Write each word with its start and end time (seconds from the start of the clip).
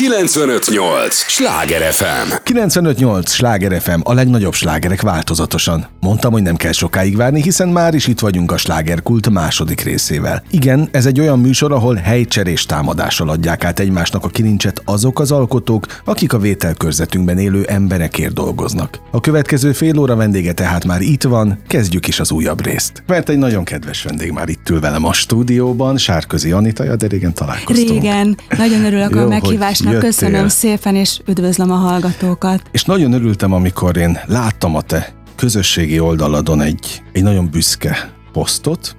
958! 0.00 1.14
Sláger 1.14 1.92
FM! 1.92 2.32
958! 2.42 3.30
Sláger 3.30 3.80
FM, 3.80 4.00
a 4.02 4.14
legnagyobb 4.14 4.52
slágerek 4.52 5.00
változatosan. 5.00 5.86
Mondtam, 6.00 6.32
hogy 6.32 6.42
nem 6.42 6.56
kell 6.56 6.72
sokáig 6.72 7.16
várni, 7.16 7.42
hiszen 7.42 7.68
már 7.68 7.94
is 7.94 8.06
itt 8.06 8.20
vagyunk 8.20 8.52
a 8.52 8.56
slágerkult 8.56 9.30
második 9.30 9.80
részével. 9.80 10.42
Igen, 10.50 10.88
ez 10.92 11.06
egy 11.06 11.20
olyan 11.20 11.38
műsor, 11.38 11.72
ahol 11.72 11.94
helycserés 11.94 12.66
támadással 12.66 13.28
adják 13.28 13.64
át 13.64 13.80
egymásnak 13.80 14.24
a 14.24 14.28
kilincset 14.28 14.82
azok 14.84 15.20
az 15.20 15.30
alkotók, 15.32 15.86
akik 16.04 16.32
a 16.32 16.38
vételkörzetünkben 16.38 17.38
élő 17.38 17.64
emberekért 17.64 18.32
dolgoznak. 18.32 19.00
A 19.10 19.20
következő 19.20 19.72
fél 19.72 19.98
óra 19.98 20.16
vendége 20.16 20.52
tehát 20.52 20.84
már 20.84 21.00
itt 21.00 21.22
van, 21.22 21.58
kezdjük 21.66 22.08
is 22.08 22.20
az 22.20 22.30
újabb 22.30 22.64
részt. 22.64 23.02
Mert 23.06 23.28
egy 23.28 23.38
nagyon 23.38 23.64
kedves 23.64 24.02
vendég 24.02 24.30
már 24.30 24.48
itt 24.48 24.68
ül 24.70 24.80
velem 24.80 25.04
a 25.04 25.12
stúdióban, 25.12 25.96
Sárközi 25.96 26.50
Anita, 26.50 26.96
de 26.96 27.06
régen 27.06 27.34
találkoztunk. 27.34 27.88
Régen, 27.88 28.38
nagyon 28.56 28.84
örülök 28.84 29.14
Jó, 29.14 29.20
a 29.20 29.28
meghívásnak 29.28 29.88
jöttél. 29.90 30.08
Köszönöm 30.08 30.48
szépen, 30.48 30.94
és 30.94 31.20
üdvözlöm 31.26 31.70
a 31.70 31.74
hallgatókat. 31.74 32.62
És 32.70 32.84
nagyon 32.84 33.12
örültem, 33.12 33.52
amikor 33.52 33.96
én 33.96 34.18
láttam 34.26 34.76
a 34.76 34.80
te 34.80 35.14
közösségi 35.36 36.00
oldaladon 36.00 36.60
egy, 36.60 37.02
egy 37.12 37.22
nagyon 37.22 37.50
büszke 37.50 38.12
posztot, 38.32 38.96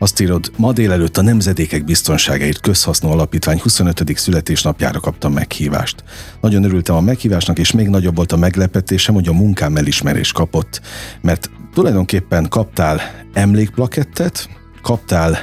azt 0.00 0.20
írod, 0.20 0.50
ma 0.56 0.72
délelőtt 0.72 1.16
a 1.16 1.22
Nemzedékek 1.22 1.84
Biztonságáért 1.84 2.60
Közhasznú 2.60 3.10
Alapítvány 3.10 3.60
25. 3.60 4.16
születésnapjára 4.16 5.00
kaptam 5.00 5.32
meghívást. 5.32 6.04
Nagyon 6.40 6.64
örültem 6.64 6.96
a 6.96 7.00
meghívásnak, 7.00 7.58
és 7.58 7.72
még 7.72 7.88
nagyobb 7.88 8.16
volt 8.16 8.32
a 8.32 8.36
meglepetésem, 8.36 9.14
hogy 9.14 9.28
a 9.28 9.32
munkám 9.32 9.76
elismerés 9.76 10.32
kapott, 10.32 10.80
mert 11.20 11.50
tulajdonképpen 11.74 12.48
kaptál 12.48 13.00
emlékplakettet, 13.32 14.48
kaptál 14.82 15.38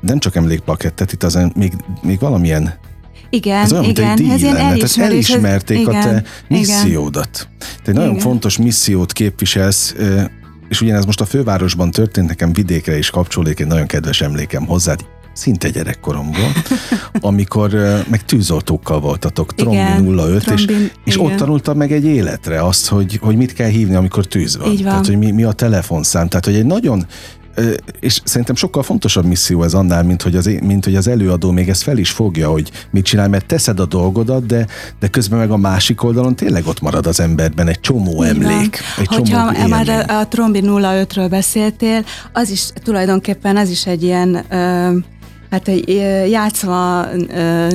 nem 0.00 0.18
csak 0.18 0.36
emlékplakettet, 0.36 1.12
itt 1.12 1.22
az 1.22 1.38
még, 1.54 1.72
még 2.02 2.18
valamilyen 2.18 2.74
igen, 3.30 3.62
ez 3.62 3.72
olyan, 3.72 3.84
igen, 3.84 4.06
mint 4.06 4.20
egy 4.20 4.34
ez 4.34 4.40
díj 4.40 4.52
lenne. 4.52 4.68
elismerés, 4.68 5.28
elismerték 5.28 5.80
ez, 5.80 5.86
a 5.86 5.90
te 5.90 5.98
igen, 5.98 6.24
missziódat. 6.48 7.48
Te 7.58 7.90
egy 7.90 7.94
nagyon 7.94 8.10
Igen. 8.10 8.22
fontos 8.22 8.58
missziót 8.58 9.12
képviselsz, 9.12 9.94
és 10.68 10.80
ugyanez 10.80 11.04
most 11.04 11.20
a 11.20 11.24
fővárosban 11.24 11.90
történt, 11.90 12.28
nekem 12.28 12.52
vidékre 12.52 12.98
is 12.98 13.10
kapcsolódik 13.10 13.60
egy 13.60 13.66
nagyon 13.66 13.86
kedves 13.86 14.20
emlékem 14.20 14.66
hozzád, 14.66 15.00
szinte 15.38 15.70
gyerekkoromból, 15.70 16.52
amikor 17.20 17.70
meg 18.10 18.24
tűzoltókkal 18.24 19.00
voltatok, 19.00 19.52
Igen, 19.56 19.96
Trombi 19.96 20.22
05, 20.22 20.50
és, 20.50 20.64
Trombin, 20.64 20.90
és 21.04 21.14
igen. 21.14 21.26
ott 21.26 21.36
tanultam 21.36 21.76
meg 21.76 21.92
egy 21.92 22.04
életre 22.04 22.62
azt, 22.64 22.88
hogy, 22.88 23.18
hogy 23.22 23.36
mit 23.36 23.52
kell 23.52 23.68
hívni, 23.68 23.94
amikor 23.94 24.26
tűz 24.26 24.56
van. 24.56 24.68
Van. 24.68 24.76
Tehát, 24.76 25.06
hogy 25.06 25.18
mi, 25.18 25.30
mi 25.30 25.42
a 25.44 25.52
telefonszám. 25.52 26.28
Tehát, 26.28 26.44
hogy 26.44 26.54
egy 26.54 26.66
nagyon 26.66 27.06
és 28.00 28.20
szerintem 28.24 28.54
sokkal 28.54 28.82
fontosabb 28.82 29.24
misszió 29.24 29.62
ez 29.62 29.74
annál, 29.74 30.02
mint 30.02 30.22
hogy, 30.22 30.36
az, 30.36 30.50
mint 30.62 30.84
hogy 30.84 30.96
az 30.96 31.08
előadó 31.08 31.50
még 31.50 31.68
ezt 31.68 31.82
fel 31.82 31.98
is 31.98 32.10
fogja, 32.10 32.50
hogy 32.50 32.70
mit 32.90 33.04
csinál, 33.04 33.28
mert 33.28 33.46
teszed 33.46 33.80
a 33.80 33.86
dolgodat, 33.86 34.46
de, 34.46 34.66
de 35.00 35.08
közben 35.08 35.38
meg 35.38 35.50
a 35.50 35.56
másik 35.56 36.02
oldalon 36.02 36.36
tényleg 36.36 36.66
ott 36.66 36.80
marad 36.80 37.06
az 37.06 37.20
emberben 37.20 37.68
egy 37.68 37.80
csomó 37.80 38.22
emlék. 38.22 38.78
Egy 38.98 39.06
Hogyha 39.06 39.52
csomó 39.52 39.66
már 39.68 39.88
a, 39.88 40.18
a 40.18 40.28
Trombi 40.28 40.60
05-ről 40.64 41.26
beszéltél, 41.30 42.04
az 42.32 42.50
is 42.50 42.68
tulajdonképpen 42.82 43.56
az 43.56 43.70
is 43.70 43.86
egy 43.86 44.02
ilyen 44.02 44.44
ö, 44.50 44.96
Hát 45.50 45.68
egy 45.68 45.90
ö, 45.90 46.24
játszva 46.24 47.06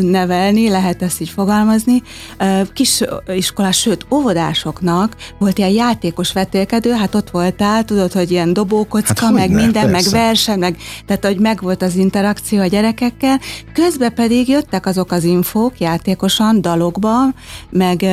nevelni, 0.02 0.70
lehet 0.70 1.02
ezt 1.02 1.22
így 1.22 1.30
fogalmazni. 1.30 2.02
Kis 2.74 3.02
iskolás, 3.28 3.78
sőt 3.80 4.06
óvodásoknak 4.12 5.16
volt 5.38 5.58
ilyen 5.58 5.70
játékos 5.70 6.34
vetélkedő, 6.34 6.92
hát 6.92 7.16
ott 7.16 7.30
voltál, 7.30 7.86
tudod, 7.86 8.12
hogy 8.12 8.32
ilyen 8.32 8.54
dobókocka, 8.54 9.26
Hát 9.26 9.34
meg 9.34 9.48
hogyne, 9.48 9.64
minden, 9.64 9.92
persze. 9.92 10.10
meg 10.12 10.22
verseny, 10.26 10.60
meg, 10.60 10.78
tehát 11.06 11.26
hogy 11.26 11.40
megvolt 11.40 11.82
az 11.82 11.96
interakció 11.96 12.60
a 12.60 12.66
gyerekekkel. 12.66 13.40
Közben 13.74 14.14
pedig 14.14 14.48
jöttek 14.48 14.86
azok 14.86 15.12
az 15.12 15.24
infók 15.24 15.80
játékosan, 15.80 16.62
dalokba, 16.62 17.14
meg 17.70 18.06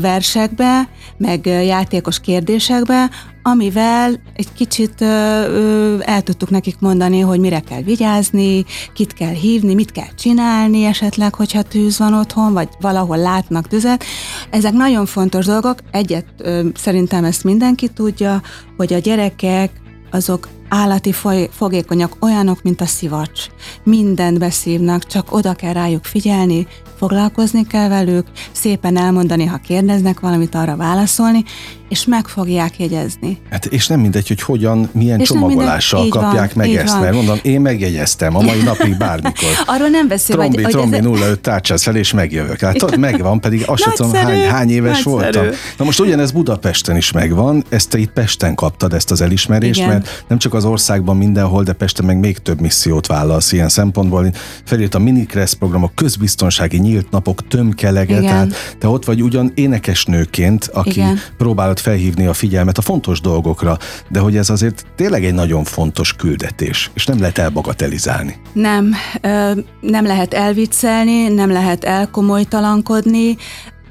versekbe, 0.00 0.88
meg 1.16 1.46
játékos 1.46 2.20
kérdésekbe, 2.20 3.10
amivel 3.42 4.20
egy 4.34 4.52
kicsit 4.52 5.00
ö, 5.00 5.04
ö, 5.06 5.96
el 6.00 6.22
tudtuk 6.22 6.50
nekik 6.50 6.76
mondani, 6.78 7.20
hogy 7.20 7.40
mire 7.40 7.60
kell 7.60 7.82
vigyázni, 7.82 8.64
kit 8.94 9.12
kell 9.14 9.32
hívni, 9.32 9.74
mit 9.74 9.92
kell 9.92 10.14
csinálni 10.14 10.84
esetleg, 10.84 11.34
hogyha 11.34 11.62
tűz 11.62 11.98
van 11.98 12.14
otthon, 12.14 12.52
vagy 12.52 12.68
valahol 12.80 13.18
látnak 13.18 13.68
tüzet. 13.68 14.04
Ezek 14.50 14.72
nagyon 14.72 15.06
fontos 15.06 15.44
dolgok. 15.44 15.78
Egyet 15.90 16.26
ö, 16.38 16.66
szerintem 16.74 17.24
ezt 17.24 17.44
mindenki 17.44 17.88
tudja, 17.88 18.42
hogy 18.76 18.92
a 18.92 18.98
gyerekek 18.98 19.70
azok 20.10 20.48
állati 20.74 21.12
foly- 21.12 21.50
fogékonyak, 21.52 22.16
olyanok, 22.20 22.62
mint 22.62 22.80
a 22.80 22.86
szivacs. 22.86 23.46
Mindent 23.82 24.38
beszívnak, 24.38 25.06
csak 25.06 25.34
oda 25.34 25.54
kell 25.54 25.72
rájuk 25.72 26.04
figyelni, 26.04 26.66
foglalkozni 26.98 27.66
kell 27.66 27.88
velük, 27.88 28.26
szépen 28.52 28.96
elmondani, 28.96 29.44
ha 29.44 29.56
kérdeznek 29.56 30.20
valamit, 30.20 30.54
arra 30.54 30.76
válaszolni, 30.76 31.44
és 31.92 32.04
meg 32.04 32.26
fogják 32.26 32.78
jegyezni. 32.78 33.38
Hát 33.50 33.66
és 33.66 33.86
nem 33.86 34.00
mindegy, 34.00 34.28
hogy 34.28 34.42
hogyan, 34.42 34.88
milyen 34.92 35.20
És 35.20 35.28
csomagolással 35.28 36.00
mindegy, 36.00 36.22
kapják 36.22 36.54
van, 36.54 36.66
meg 36.66 36.76
ezt, 36.76 36.92
van. 36.92 37.00
mert 37.00 37.14
mondom, 37.14 37.38
én 37.42 37.60
megjegyeztem 37.60 38.36
a 38.36 38.40
mai 38.40 38.62
napig 38.62 38.96
bármikor. 38.96 39.48
Arról 39.74 39.88
nem 39.88 40.08
beszél, 40.08 40.36
Trombi, 40.36 40.62
hogy, 40.62 40.72
trombi 40.72 40.98
hogy 40.98 41.20
ez, 41.20 41.28
05 41.28 41.40
tárcsáz 41.40 41.82
fel, 41.82 41.96
és 41.96 42.12
megjövök. 42.12 42.60
Hát 42.60 42.76
tudod, 42.76 42.98
megvan, 42.98 43.40
pedig 43.40 43.62
azt 43.66 43.82
sem 43.82 43.92
tudom, 43.92 44.12
hány, 44.12 44.48
hány 44.48 44.70
éves 44.70 45.02
nagyszerű. 45.04 45.14
voltam. 45.14 45.58
Na 45.78 45.84
most 45.84 46.00
ugyanez 46.00 46.30
Budapesten 46.30 46.96
is 46.96 47.12
megvan, 47.12 47.64
ezt 47.68 47.88
te 47.88 47.98
itt 47.98 48.12
Pesten 48.12 48.54
kaptad, 48.54 48.92
ezt 48.92 49.10
az 49.10 49.20
elismerést, 49.20 49.78
Igen. 49.78 49.88
mert 49.88 50.24
nem 50.28 50.38
csak 50.38 50.54
az 50.54 50.61
országban 50.64 51.16
mindenhol, 51.16 51.62
de 51.62 51.72
Pesten 51.72 52.06
meg 52.06 52.18
még 52.18 52.38
több 52.38 52.60
missziót 52.60 53.06
vállalsz 53.06 53.52
ilyen 53.52 53.68
szempontból. 53.68 54.24
Én 54.24 54.34
Felírt 54.64 54.94
a 54.94 54.98
Minikressz 54.98 55.52
programok, 55.52 55.94
közbiztonsági 55.94 56.78
nyílt 56.78 57.10
napok, 57.10 57.48
tömkelege, 57.48 58.18
Igen. 58.18 58.24
tehát 58.24 58.76
te 58.78 58.88
ott 58.88 59.04
vagy 59.04 59.22
ugyan 59.22 59.52
énekesnőként, 59.54 60.70
aki 60.72 60.90
Igen. 60.90 61.18
próbálod 61.36 61.78
felhívni 61.78 62.26
a 62.26 62.32
figyelmet 62.32 62.78
a 62.78 62.82
fontos 62.82 63.20
dolgokra, 63.20 63.76
de 64.10 64.18
hogy 64.18 64.36
ez 64.36 64.50
azért 64.50 64.84
tényleg 64.96 65.24
egy 65.24 65.34
nagyon 65.34 65.64
fontos 65.64 66.12
küldetés, 66.12 66.90
és 66.94 67.06
nem 67.06 67.20
lehet 67.20 67.38
elbagatelizálni. 67.38 68.36
nem, 68.52 68.94
ö, 69.20 69.52
nem 69.80 70.06
lehet 70.06 70.34
elviccelni, 70.34 71.28
nem 71.28 71.50
lehet 71.50 71.84
elkomolytalankodni, 71.84 73.36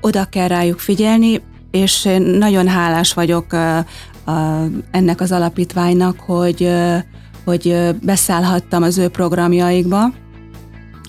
oda 0.02 0.26
kell 0.26 0.48
rájuk 0.48 0.80
figyelni, 0.80 1.42
és 1.72 2.06
én 2.06 2.22
nagyon 2.22 2.68
hálás 2.68 3.14
vagyok 3.14 3.46
a, 4.26 4.32
ennek 4.92 5.22
az 5.22 5.32
alapítványnak, 5.32 6.20
hogy, 6.20 6.72
hogy 7.44 7.96
beszállhattam 8.02 8.84
az 8.84 8.98
ő 8.98 9.08
programjaikba, 9.08 10.12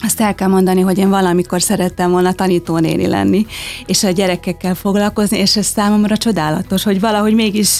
azt 0.05 0.21
el 0.21 0.35
kell 0.35 0.49
mondani, 0.49 0.81
hogy 0.81 0.99
én 0.99 1.09
valamikor 1.09 1.63
szerettem 1.63 2.11
volna 2.11 2.33
tanítónéni 2.33 3.07
lenni, 3.07 3.47
és 3.87 4.05
a 4.05 4.11
gyerekekkel 4.11 4.75
foglalkozni, 4.75 5.39
és 5.39 5.57
ez 5.57 5.67
számomra 5.67 6.17
csodálatos, 6.17 6.83
hogy 6.83 7.01
valahogy 7.01 7.35
mégis, 7.35 7.79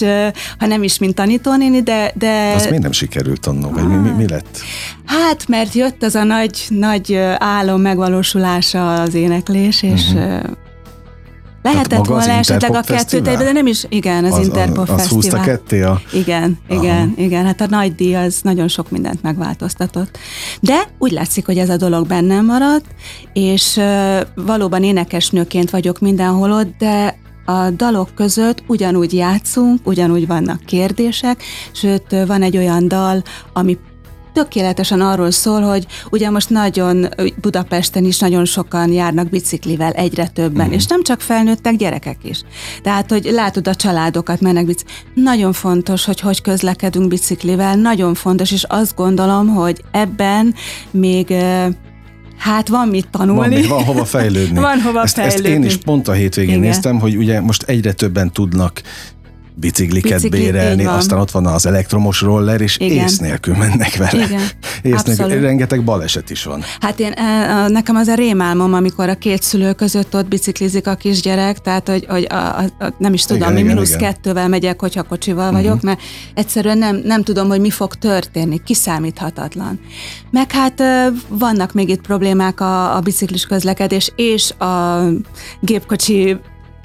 ha 0.59 0.65
nem 0.65 0.83
is 0.83 0.97
mint 0.97 1.15
tanítónéni, 1.15 1.81
de... 1.81 2.11
de 2.15 2.53
Az 2.55 2.65
miért 2.65 2.81
nem 2.81 2.91
sikerült 2.91 3.45
annó, 3.45 3.69
vagy 3.69 3.87
mi, 3.87 3.95
mi, 3.95 4.09
mi 4.09 4.27
lett? 4.27 4.59
Hát, 5.05 5.47
mert 5.47 5.73
jött 5.73 6.03
az 6.03 6.15
a 6.15 6.23
nagy, 6.23 6.65
nagy 6.69 7.15
álom 7.37 7.81
megvalósulása 7.81 8.93
az 8.93 9.13
éneklés, 9.13 9.83
és 9.83 10.11
uh-huh. 10.13 10.41
Lehetett 11.63 11.99
az 11.99 12.07
volna 12.07 12.31
esetleg 12.31 12.75
a 12.75 12.81
kettőt 12.81 13.27
egyben, 13.27 13.45
de 13.45 13.51
nem 13.51 13.67
is, 13.67 13.85
igen, 13.89 14.25
az, 14.25 14.33
az 14.33 14.45
Interpop 14.45 14.89
az 14.89 15.07
húzta 15.07 15.37
Fesztivál. 15.37 15.45
ketté 15.45 15.81
a... 15.81 16.01
Igen, 16.13 16.57
igen, 16.69 17.13
igen. 17.17 17.45
Hát 17.45 17.61
a 17.61 17.67
nagy 17.69 17.95
díj 17.95 18.15
az 18.15 18.39
nagyon 18.41 18.67
sok 18.67 18.91
mindent 18.91 19.21
megváltoztatott. 19.21 20.17
De 20.59 20.87
úgy 20.97 21.11
látszik, 21.11 21.45
hogy 21.45 21.57
ez 21.57 21.69
a 21.69 21.77
dolog 21.77 22.07
bennem 22.07 22.45
maradt, 22.45 22.85
és 23.33 23.77
ö, 23.77 24.19
valóban 24.35 24.83
énekesnőként 24.83 25.69
vagyok 25.69 25.99
mindenhol 25.99 26.51
ott, 26.51 26.77
de 26.77 27.21
a 27.45 27.69
dalok 27.69 28.15
között 28.15 28.63
ugyanúgy 28.67 29.13
játszunk, 29.13 29.79
ugyanúgy 29.87 30.27
vannak 30.27 30.65
kérdések, 30.65 31.43
sőt 31.71 32.15
van 32.27 32.41
egy 32.41 32.57
olyan 32.57 32.87
dal, 32.87 33.23
ami 33.53 33.77
tökéletesen 34.33 35.01
arról 35.01 35.31
szól, 35.31 35.61
hogy 35.61 35.85
ugye 36.11 36.29
most 36.29 36.49
nagyon 36.49 37.09
Budapesten 37.41 38.05
is 38.05 38.19
nagyon 38.19 38.45
sokan 38.45 38.91
járnak 38.91 39.29
biciklivel, 39.29 39.91
egyre 39.91 40.27
többen, 40.27 40.67
mm. 40.67 40.71
és 40.71 40.85
nem 40.85 41.03
csak 41.03 41.21
felnőttek, 41.21 41.75
gyerekek 41.75 42.17
is. 42.21 42.41
Tehát, 42.81 43.09
hogy 43.09 43.29
látod 43.31 43.67
a 43.67 43.75
családokat 43.75 44.41
mennek 44.41 44.65
biciklivel. 44.65 45.03
Nagyon 45.13 45.53
fontos, 45.53 46.05
hogy 46.05 46.19
hogy 46.19 46.41
közlekedünk 46.41 47.07
biciklivel, 47.07 47.75
nagyon 47.75 48.13
fontos, 48.13 48.51
és 48.51 48.63
azt 48.63 48.95
gondolom, 48.95 49.47
hogy 49.47 49.83
ebben 49.91 50.53
még 50.91 51.33
Hát 52.43 52.67
van 52.67 52.87
mit 52.87 53.07
tanulni. 53.11 53.39
Van, 53.39 53.49
még 53.49 53.67
van 53.67 53.83
hova 53.83 54.05
fejlődni. 54.05 54.59
Van 54.69 54.81
hova 54.81 55.01
ezt, 55.01 55.13
fejlődni. 55.13 55.49
Ezt 55.49 55.57
én 55.57 55.63
is 55.63 55.77
pont 55.77 56.07
a 56.07 56.11
hétvégén 56.11 56.55
Igen. 56.55 56.67
néztem, 56.67 56.99
hogy 56.99 57.17
ugye 57.17 57.41
most 57.41 57.63
egyre 57.63 57.91
többen 57.91 58.31
tudnak 58.31 58.81
bicikliket 59.55 60.21
Bicikli, 60.21 60.39
bérelni, 60.39 60.85
aztán 60.85 61.19
ott 61.19 61.31
van 61.31 61.45
az 61.45 61.65
elektromos 61.65 62.21
roller, 62.21 62.61
és 62.61 62.77
Igen. 62.77 63.03
ész 63.03 63.17
nélkül 63.17 63.55
mennek 63.55 63.95
vele. 63.95 64.25
Igen. 64.25 64.41
Ész 64.93 65.03
nélkül, 65.03 65.39
rengeteg 65.39 65.83
baleset 65.83 66.29
is 66.29 66.43
van. 66.43 66.63
Hát 66.79 66.99
én, 66.99 67.11
e, 67.11 67.67
nekem 67.67 67.95
az 67.95 68.07
a 68.07 68.13
rémálmom, 68.13 68.73
amikor 68.73 69.09
a 69.09 69.15
két 69.15 69.41
szülő 69.41 69.73
között 69.73 70.15
ott 70.15 70.27
biciklizik 70.27 70.87
a 70.87 70.95
kisgyerek, 70.95 71.59
tehát 71.59 71.87
hogy, 71.87 72.05
hogy 72.09 72.27
a, 72.29 72.35
a, 72.35 72.63
a, 72.79 72.93
nem 72.97 73.13
is 73.13 73.25
tudom, 73.25 73.41
igen, 73.41 73.53
mi 73.53 73.61
mínusz 73.61 73.87
igen. 73.87 73.99
kettővel 73.99 74.47
megyek, 74.47 74.79
hogyha 74.79 75.03
kocsival 75.03 75.47
uh-huh. 75.47 75.61
vagyok, 75.61 75.81
mert 75.81 76.01
egyszerűen 76.33 76.77
nem, 76.77 77.01
nem 77.03 77.23
tudom, 77.23 77.47
hogy 77.47 77.59
mi 77.59 77.69
fog 77.69 77.95
történni, 77.95 78.61
kiszámíthatatlan. 78.63 79.79
Meg 80.31 80.51
hát 80.51 80.83
vannak 81.27 81.73
még 81.73 81.89
itt 81.89 82.01
problémák 82.01 82.59
a, 82.59 82.95
a 82.95 82.99
biciklis 82.99 83.45
közlekedés 83.45 84.11
és 84.15 84.51
a 84.51 85.03
gépkocsi 85.61 86.37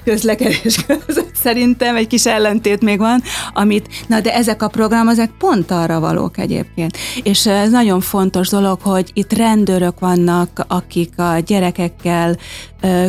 közlekedés 0.03 0.85
között 1.05 1.28
szerintem 1.41 1.95
egy 1.95 2.07
kis 2.07 2.25
ellentét 2.25 2.83
még 2.83 2.97
van, 2.99 3.21
amit, 3.53 3.87
na 4.07 4.19
de 4.19 4.33
ezek 4.33 4.63
a 4.63 4.67
programok, 4.67 5.11
ezek 5.11 5.31
pont 5.37 5.71
arra 5.71 5.99
valók 5.99 6.37
egyébként. 6.37 6.97
És 7.23 7.45
ez 7.45 7.71
nagyon 7.71 8.01
fontos 8.01 8.49
dolog, 8.49 8.79
hogy 8.81 9.11
itt 9.13 9.33
rendőrök 9.33 9.99
vannak, 9.99 10.65
akik 10.67 11.19
a 11.19 11.39
gyerekekkel 11.45 12.37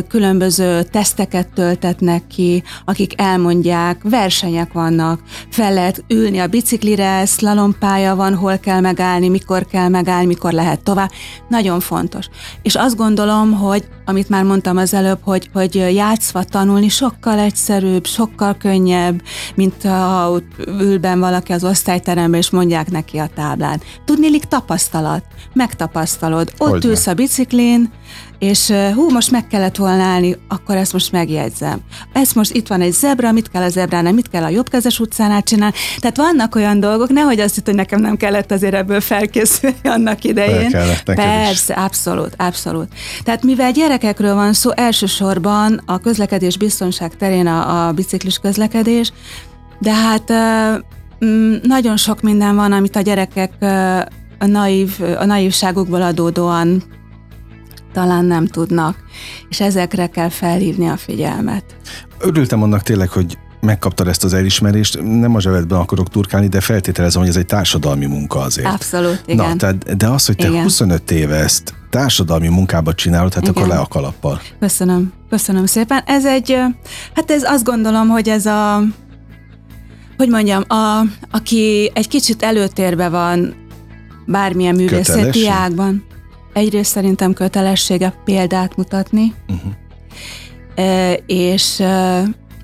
különböző 0.07 0.83
teszteket 0.83 1.47
töltetnek 1.47 2.27
ki, 2.27 2.63
akik 2.85 3.21
elmondják, 3.21 4.01
versenyek 4.03 4.73
vannak, 4.73 5.19
fel 5.49 5.73
lehet 5.73 6.03
ülni 6.07 6.39
a 6.39 6.47
biciklire, 6.47 7.25
szlalompálya 7.25 8.15
van, 8.15 8.35
hol 8.35 8.57
kell 8.57 8.79
megállni, 8.79 9.29
mikor 9.29 9.65
kell 9.65 9.87
megállni, 9.87 10.25
mikor 10.25 10.51
lehet 10.51 10.83
tovább. 10.83 11.09
Nagyon 11.49 11.79
fontos. 11.79 12.25
És 12.61 12.75
azt 12.75 12.95
gondolom, 12.95 13.53
hogy 13.53 13.87
amit 14.05 14.29
már 14.29 14.43
mondtam 14.43 14.77
az 14.77 14.93
előbb, 14.93 15.19
hogy, 15.21 15.49
hogy 15.53 15.75
játszva 15.75 16.43
tanulni 16.43 16.87
sokkal 16.87 17.39
egyszerűbb, 17.39 18.05
sokkal 18.05 18.20
könnyebb, 18.57 19.21
mint 19.55 19.83
ha 19.83 20.39
ül 20.67 20.99
ben 20.99 21.19
valaki 21.19 21.51
az 21.51 21.63
osztályteremben, 21.63 22.39
és 22.39 22.49
mondják 22.49 22.91
neki 22.91 23.17
a 23.17 23.29
táblán. 23.35 23.81
Tudnélik 24.05 24.43
tapasztalat, 24.43 25.23
megtapasztalod. 25.53 26.51
Ott 26.57 26.69
Hogyne. 26.69 26.89
ülsz 26.89 27.07
a 27.07 27.13
biciklin, 27.13 27.91
és 28.41 28.71
hú, 28.95 29.09
most 29.09 29.31
meg 29.31 29.47
kellett 29.47 29.75
volna 29.75 30.03
állni, 30.03 30.37
akkor 30.47 30.75
ezt 30.75 30.93
most 30.93 31.11
megjegyzem. 31.11 31.79
Ez 32.13 32.31
most 32.31 32.51
itt 32.51 32.67
van 32.67 32.81
egy 32.81 32.91
zebra, 32.91 33.31
mit 33.31 33.49
kell 33.49 33.61
a 33.61 33.69
zebránál, 33.69 34.13
mit 34.13 34.29
kell 34.29 34.43
a 34.43 34.49
jobbkezes 34.49 34.99
utcánál 34.99 35.41
csinálni. 35.43 35.75
Tehát 35.99 36.17
vannak 36.17 36.55
olyan 36.55 36.79
dolgok, 36.79 37.09
nehogy 37.09 37.39
azt 37.39 37.55
hitt, 37.55 37.65
hogy 37.65 37.75
nekem 37.75 38.01
nem 38.01 38.17
kellett 38.17 38.51
azért 38.51 38.73
ebből 38.73 39.01
felkészülni 39.01 39.75
annak 39.83 40.23
idején. 40.23 40.71
Persze, 41.05 41.73
abszolút, 41.73 42.33
abszolút. 42.37 42.87
Tehát 43.23 43.43
mivel 43.43 43.71
gyerekekről 43.71 44.35
van 44.35 44.53
szó, 44.53 44.71
elsősorban 44.75 45.81
a 45.85 45.97
közlekedés 45.97 46.57
biztonság 46.57 47.15
terén 47.17 47.47
a, 47.47 47.87
a 47.87 47.91
biciklis 47.91 48.37
közlekedés, 48.37 49.11
de 49.79 49.93
hát 49.93 50.33
mm, 51.25 51.55
nagyon 51.63 51.97
sok 51.97 52.21
minden 52.21 52.55
van, 52.55 52.71
amit 52.71 52.95
a 52.95 53.01
gyerekek 53.01 53.51
a, 54.39 54.45
naív, 54.45 54.91
a 55.17 55.25
naívságukból 55.25 56.01
adódóan 56.01 56.83
talán 57.93 58.25
nem 58.25 58.47
tudnak, 58.47 58.95
és 59.49 59.59
ezekre 59.59 60.07
kell 60.07 60.29
felhívni 60.29 60.87
a 60.87 60.97
figyelmet. 60.97 61.63
Örültem 62.19 62.63
annak 62.63 62.81
tényleg, 62.81 63.09
hogy 63.09 63.37
megkaptad 63.61 64.07
ezt 64.07 64.23
az 64.23 64.33
elismerést, 64.33 65.01
nem 65.01 65.35
a 65.35 65.41
zsebedben 65.41 65.79
akarok 65.79 66.09
turkálni, 66.09 66.47
de 66.47 66.61
feltételezem, 66.61 67.21
hogy 67.21 67.29
ez 67.29 67.35
egy 67.35 67.45
társadalmi 67.45 68.05
munka 68.05 68.39
azért. 68.39 68.67
Abszolút, 68.67 69.21
igen. 69.25 69.47
Na, 69.47 69.55
tehát, 69.55 69.97
de 69.97 70.07
az, 70.07 70.25
hogy 70.25 70.35
te 70.35 70.47
igen. 70.47 70.63
25 70.63 71.11
éve 71.11 71.35
ezt 71.35 71.73
társadalmi 71.89 72.47
munkába 72.47 72.93
csinálod, 72.93 73.33
hát 73.33 73.43
igen. 73.43 73.55
akkor 73.55 73.67
le 73.67 73.79
a 73.79 73.85
kalappal. 73.85 74.41
Köszönöm, 74.59 75.13
köszönöm 75.29 75.65
szépen. 75.65 76.03
Ez 76.05 76.25
egy, 76.25 76.57
hát 77.13 77.31
ez 77.31 77.43
azt 77.43 77.63
gondolom, 77.63 78.07
hogy 78.07 78.29
ez 78.29 78.45
a, 78.45 78.81
hogy 80.17 80.29
mondjam, 80.29 80.63
a, 80.67 81.01
aki 81.31 81.91
egy 81.93 82.07
kicsit 82.07 82.43
előtérbe 82.43 83.09
van 83.09 83.55
bármilyen 84.25 84.75
művészeti 84.75 85.47
ágban, 85.47 86.03
egyrészt 86.53 86.91
szerintem 86.91 87.33
kötelessége 87.33 88.13
példát 88.25 88.75
mutatni, 88.75 89.33
uh-huh. 89.47 89.73
és 91.25 91.83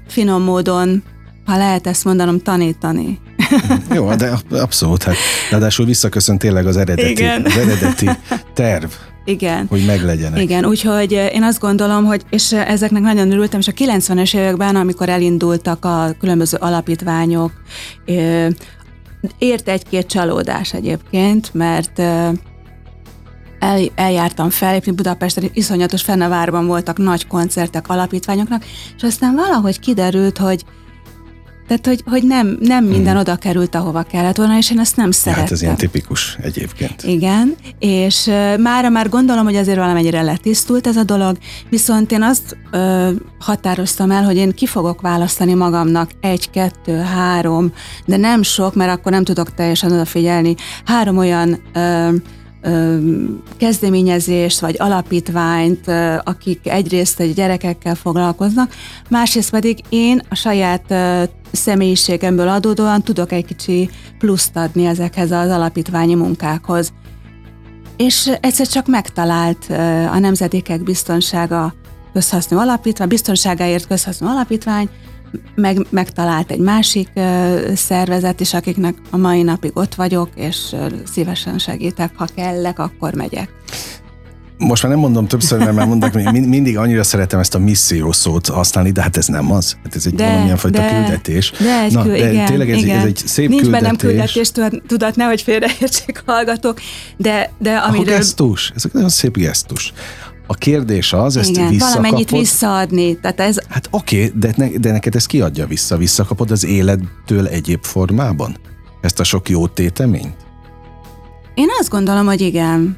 finom 0.07 0.44
módon, 0.44 1.04
ha 1.45 1.57
lehet 1.57 1.88
ezt 1.88 2.06
mondanom, 2.06 2.39
tanítani. 2.39 3.19
Jó, 3.94 4.16
de 4.16 4.34
abszolút. 4.50 5.04
Hát, 5.04 5.16
ráadásul 5.51 5.86
visszaköszön 5.86 6.38
tényleg 6.38 6.66
az 6.66 6.78
eredeti, 6.78 7.12
Igen. 7.12 7.45
az 7.45 7.57
eredeti 7.57 8.10
terv. 8.54 8.89
Igen. 9.25 9.66
Hogy 9.69 9.86
meglegyenek. 9.86 10.42
Igen, 10.42 10.66
úgyhogy 10.66 11.12
én 11.12 11.44
azt 11.44 11.60
gondolom, 11.60 12.06
hogy, 12.06 12.22
és 12.30 12.51
ezeknek 12.51 13.01
nagyon 13.01 13.31
örültem, 13.31 13.60
és 13.60 13.68
a 13.68 13.72
90-es 13.72 14.36
években, 14.36 14.75
amikor 14.75 15.10
elindultak 15.10 15.86
a 15.86 16.16
különböző 16.19 16.57
alapítványok, 16.60 17.51
ért 19.38 19.68
egy-két 19.69 20.07
csalódás 20.07 20.74
egyébként, 20.74 21.54
mert 21.54 22.01
el, 23.59 23.81
eljártam 23.95 24.50
fellépni 24.50 24.92
Budapesten, 24.92 25.50
iszonyatos 25.54 26.01
fennevárban 26.01 26.68
voltak 26.68 26.98
nagy 26.98 27.27
koncertek 27.27 27.89
alapítványoknak, 27.89 28.65
és 28.95 29.04
aztán 29.04 29.36
valahogy 29.36 29.80
kiderült, 29.80 30.38
hogy 30.38 30.65
tehát, 31.68 31.86
hogy, 31.86 32.04
hogy 32.06 32.24
nem, 32.24 32.57
nem 32.62 32.86
minden 32.86 33.12
hmm. 33.12 33.19
oda 33.19 33.36
került, 33.36 33.75
ahova 33.75 34.04
kellett 34.04 34.36
volna, 34.36 34.57
és 34.57 34.71
én 34.71 34.80
ezt 34.80 34.95
nem 34.95 35.12
szerettem. 35.12 35.44
Hát 35.44 35.51
ez 35.51 35.62
ilyen 35.62 35.75
tipikus 35.75 36.38
egyébként. 36.42 37.04
Igen, 37.04 37.56
és 37.80 38.25
uh, 38.25 38.59
mára 38.59 38.89
már 38.89 39.09
gondolom, 39.09 39.44
hogy 39.44 39.56
azért 39.56 39.77
valamennyire 39.77 40.21
letisztult 40.21 40.88
ez 40.88 40.98
a 40.98 41.04
dolog, 41.04 41.38
viszont 41.69 42.12
én 42.12 42.21
azt 42.21 42.57
uh, 42.71 43.09
határoztam 43.39 44.12
el, 44.12 44.24
hogy 44.24 44.36
én 44.36 44.51
ki 44.51 44.65
fogok 44.65 45.01
választani 45.01 45.54
magamnak 45.54 46.12
egy, 46.21 46.50
kettő, 46.50 46.98
három, 46.98 47.71
de 48.06 48.18
nem 48.18 48.42
sok, 48.42 48.75
mert 48.75 48.92
akkor 48.92 49.12
nem 49.12 49.24
tudok 49.24 49.54
teljesen 49.54 49.92
odafigyelni, 49.92 50.56
három 50.86 51.18
olyan 51.18 51.62
uh, 51.75 52.13
kezdeményezést 53.57 54.59
vagy 54.59 54.75
alapítványt, 54.77 55.88
akik 56.24 56.68
egyrészt 56.68 57.19
egy 57.19 57.33
gyerekekkel 57.33 57.95
foglalkoznak, 57.95 58.74
másrészt 59.09 59.50
pedig 59.50 59.80
én 59.89 60.21
a 60.30 60.36
saját 60.36 60.94
személyiségemből 61.51 62.48
adódóan 62.48 63.01
tudok 63.01 63.31
egy 63.31 63.45
kicsi 63.45 63.89
pluszt 64.19 64.56
adni 64.56 64.86
ezekhez 64.86 65.31
az 65.31 65.50
alapítványi 65.50 66.15
munkákhoz. 66.15 66.94
És 67.98 68.31
egyszer 68.42 68.68
csak 68.68 68.88
megtalált 68.88 69.65
a 70.12 70.19
Nemzedékek 70.19 70.83
Biztonsága 70.83 71.74
közhasznú 72.13 72.57
alapítvány, 72.57 73.07
biztonságáért 73.07 73.88
közhasznú 73.88 74.27
alapítvány, 74.27 74.89
meg, 75.56 75.86
megtalált 75.89 76.51
egy 76.51 76.60
másik 76.60 77.10
szervezet 77.75 78.39
is, 78.39 78.54
akiknek 78.54 78.95
a 79.10 79.18
mai 79.18 79.42
napig 79.42 79.72
ott 79.74 79.95
vagyok, 79.95 80.30
és 80.36 80.75
szívesen 81.13 81.57
segítek, 81.57 82.12
ha 82.16 82.28
kellek, 82.36 82.80
akkor 82.80 83.13
megyek. 83.13 83.50
Most 84.57 84.84
már 84.84 84.92
nem 84.92 85.01
mondom 85.01 85.28
többször, 85.28 85.60
mert 85.60 85.74
már 85.74 85.88
mondok, 85.88 86.13
hogy 86.13 86.48
mindig 86.48 86.78
annyira 86.78 87.04
szeretem 87.04 87.39
ezt 87.39 87.56
a 87.56 87.60
misszió 87.60 88.12
szót 88.12 88.48
használni, 88.48 88.92
de 88.92 89.01
hát 89.01 89.18
ez 89.18 89.28
nem 89.28 89.51
az. 89.51 89.78
Hát 89.84 89.95
ez 89.95 90.06
egy 90.06 90.16
de, 90.16 90.28
valamilyen 90.28 90.57
fajta 90.57 90.81
de, 90.81 90.89
küldetés. 90.89 91.51
De, 91.60 91.81
egy 91.81 91.94
Na, 91.94 92.01
kül, 92.01 92.12
de 92.12 92.31
igen, 92.31 92.45
tényleg 92.45 92.72
ez, 92.72 92.83
igen. 92.83 92.98
ez 92.98 93.06
egy 93.06 93.22
szép 93.25 93.50
Nincs 93.50 93.62
küldetés. 93.62 93.81
bennem 93.81 93.98
küldetés 93.98 94.51
tudat, 94.88 95.16
nehogy 95.16 95.42
félreértsék 95.42 96.24
hallgatók, 96.25 96.80
de, 97.18 97.51
de 97.60 97.75
amiről... 97.75 98.06
Akkor 98.06 98.18
gesztus, 98.18 98.72
ez 98.75 98.81
egy 98.86 98.94
nagyon 98.94 99.10
szép 99.10 99.38
gesztus. 99.38 99.94
A 100.47 100.53
kérdés 100.53 101.13
az, 101.13 101.38
ezt 101.38 101.49
Igen, 101.49 101.69
visszakapod. 101.69 102.01
valamennyit 102.01 102.31
visszaadni. 102.31 103.19
Tehát 103.19 103.39
ez... 103.39 103.57
Hát 103.69 103.88
oké, 103.91 104.25
okay, 104.25 104.39
de, 104.39 104.53
ne, 104.55 104.68
de 104.69 104.92
neked 104.92 105.16
ezt 105.16 105.27
kiadja 105.27 105.68
vissza? 105.68 105.97
Visszakapod 105.97 106.51
az 106.51 106.66
élettől 106.66 107.47
egyéb 107.47 107.83
formában? 107.83 108.57
Ezt 109.01 109.19
a 109.19 109.23
sok 109.23 109.49
jó 109.49 109.68
téteményt? 109.68 110.35
Én 111.54 111.68
azt 111.80 111.89
gondolom, 111.89 112.25
hogy 112.25 112.42
igen. 112.42 112.97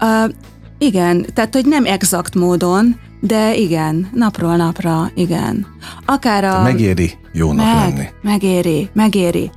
Uh, 0.00 0.32
igen, 0.78 1.26
tehát 1.34 1.54
hogy 1.54 1.66
nem 1.66 1.84
exakt 1.84 2.34
módon, 2.34 2.96
de 3.20 3.56
igen, 3.56 4.08
napról 4.12 4.56
napra, 4.56 5.10
igen. 5.14 5.66
Akár 6.06 6.44
a... 6.44 6.62
Megéri 6.62 7.12
jónak 7.32 7.74
meg, 7.74 7.96
lenni. 7.96 8.08
Megéri, 8.22 8.88
megéri. 8.92 9.50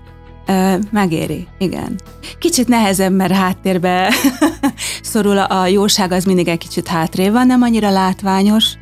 Megéri, 0.92 1.48
igen. 1.58 2.00
Kicsit 2.40 2.68
nehezebb, 2.68 3.14
mert 3.14 3.34
háttérbe 3.34 4.14
szorul 5.02 5.38
a 5.38 5.68
jóság, 5.68 6.12
az 6.12 6.24
mindig 6.24 6.48
egy 6.48 6.58
kicsit 6.58 6.88
hátrébb 6.88 7.32
van, 7.32 7.48
nem 7.48 7.62
annyira 7.62 7.90
látványos, 7.90 8.74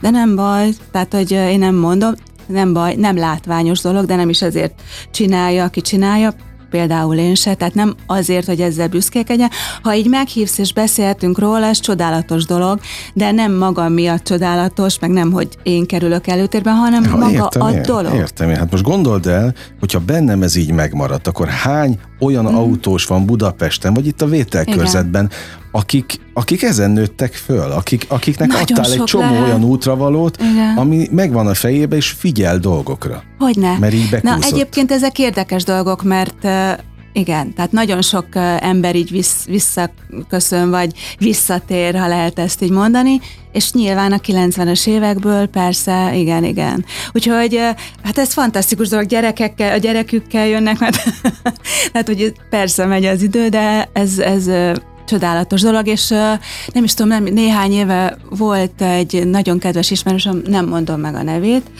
de 0.00 0.10
nem 0.10 0.34
baj, 0.34 0.70
tehát 0.90 1.14
hogy 1.14 1.30
én 1.30 1.58
nem 1.58 1.74
mondom, 1.74 2.14
nem 2.46 2.72
baj, 2.72 2.94
nem 2.94 3.16
látványos 3.16 3.80
dolog, 3.80 4.04
de 4.04 4.16
nem 4.16 4.28
is 4.28 4.42
ezért 4.42 4.82
csinálja, 5.10 5.64
aki 5.64 5.80
csinálja, 5.80 6.34
például 6.72 7.16
én 7.16 7.34
se, 7.34 7.54
tehát 7.54 7.74
nem 7.74 7.94
azért, 8.06 8.46
hogy 8.46 8.60
ezzel 8.60 8.88
büszkékedjen. 8.88 9.50
Ha 9.82 9.94
így 9.94 10.08
meghívsz 10.08 10.58
és 10.58 10.72
beszélhetünk 10.72 11.38
róla, 11.38 11.66
ez 11.66 11.80
csodálatos 11.80 12.44
dolog, 12.44 12.80
de 13.14 13.30
nem 13.30 13.52
magam 13.52 13.92
miatt 13.92 14.24
csodálatos, 14.24 14.98
meg 14.98 15.10
nem, 15.10 15.32
hogy 15.32 15.48
én 15.62 15.86
kerülök 15.86 16.26
előtérben, 16.26 16.74
hanem 16.74 17.02
ja, 17.04 17.16
maga 17.16 17.30
értem, 17.30 17.62
a 17.62 17.70
dolog. 17.70 18.14
Értem 18.14 18.48
én. 18.48 18.56
Hát 18.56 18.70
most 18.70 18.82
gondold 18.82 19.26
el, 19.26 19.54
hogyha 19.80 19.98
bennem 19.98 20.42
ez 20.42 20.56
így 20.56 20.72
megmaradt, 20.72 21.26
akkor 21.26 21.48
hány 21.48 21.98
olyan 22.20 22.44
mm. 22.44 22.54
autós 22.54 23.04
van 23.04 23.26
Budapesten, 23.26 23.94
vagy 23.94 24.06
itt 24.06 24.22
a 24.22 24.26
vételkörzetben, 24.26 25.30
akik, 25.72 26.20
akik 26.34 26.62
ezen 26.62 26.90
nőttek 26.90 27.34
föl, 27.34 27.70
akik, 27.70 28.04
akiknek 28.08 28.48
Nagyon 28.48 28.78
adtál 28.78 28.92
egy 28.92 29.04
csomó 29.04 29.24
lehet. 29.24 29.46
olyan 29.46 29.64
útravalót, 29.64 30.36
Igen. 30.40 30.76
ami 30.76 31.08
megvan 31.10 31.46
a 31.46 31.54
fejébe, 31.54 31.96
és 31.96 32.10
figyel 32.10 32.58
dolgokra. 32.58 33.22
Hogyne. 33.38 33.78
Mert 33.78 33.94
így 33.94 34.10
Na, 34.10 34.18
bekúszott. 34.20 34.52
egyébként 34.52 34.92
ezek 34.92 35.18
érdekes 35.18 35.64
dolgok, 35.64 36.02
mert 36.02 36.46
igen, 37.12 37.54
tehát 37.54 37.72
nagyon 37.72 38.02
sok 38.02 38.26
ember 38.58 38.96
így 38.96 39.10
vissz, 39.10 39.44
visszaköszön, 39.44 40.70
vagy 40.70 40.92
visszatér, 41.18 41.94
ha 41.94 42.08
lehet 42.08 42.38
ezt 42.38 42.62
így 42.62 42.70
mondani, 42.70 43.20
és 43.52 43.72
nyilván 43.72 44.12
a 44.12 44.16
90-es 44.16 44.86
évekből 44.86 45.46
persze, 45.46 46.10
igen, 46.14 46.44
igen. 46.44 46.84
Úgyhogy 47.12 47.60
hát 48.02 48.18
ez 48.18 48.32
fantasztikus 48.32 48.88
dolog, 48.88 49.06
gyerekekkel, 49.06 49.72
a 49.72 49.76
gyerekükkel 49.76 50.46
jönnek, 50.46 50.78
mert 50.78 50.96
hát 51.94 52.06
hogy 52.06 52.32
persze 52.50 52.86
megy 52.86 53.04
az 53.04 53.22
idő, 53.22 53.48
de 53.48 53.88
ez, 53.92 54.18
ez 54.18 54.50
csodálatos 55.04 55.60
dolog, 55.60 55.86
és 55.86 56.08
nem 56.72 56.84
is 56.84 56.94
tudom, 56.94 57.08
nem, 57.08 57.34
néhány 57.34 57.72
éve 57.72 58.16
volt 58.30 58.82
egy 58.82 59.26
nagyon 59.26 59.58
kedves 59.58 59.90
ismerősöm, 59.90 60.42
nem 60.46 60.68
mondom 60.68 61.00
meg 61.00 61.14
a 61.14 61.22
nevét, 61.22 61.70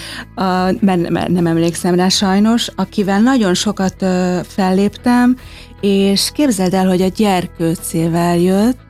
mert, 0.81 1.29
nem 1.29 1.47
emlékszem 1.47 1.95
rá 1.95 2.09
sajnos, 2.09 2.69
akivel 2.77 3.21
nagyon 3.21 3.55
sokat 3.55 3.95
uh, 4.01 4.39
felléptem, 4.45 5.37
és 5.81 6.31
képzeld 6.33 6.75
el, 6.75 6.87
hogy 6.87 7.03
a 7.03 7.09
gyerkőcével 7.09 8.37
jött, 8.37 8.81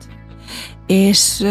és 0.87 1.43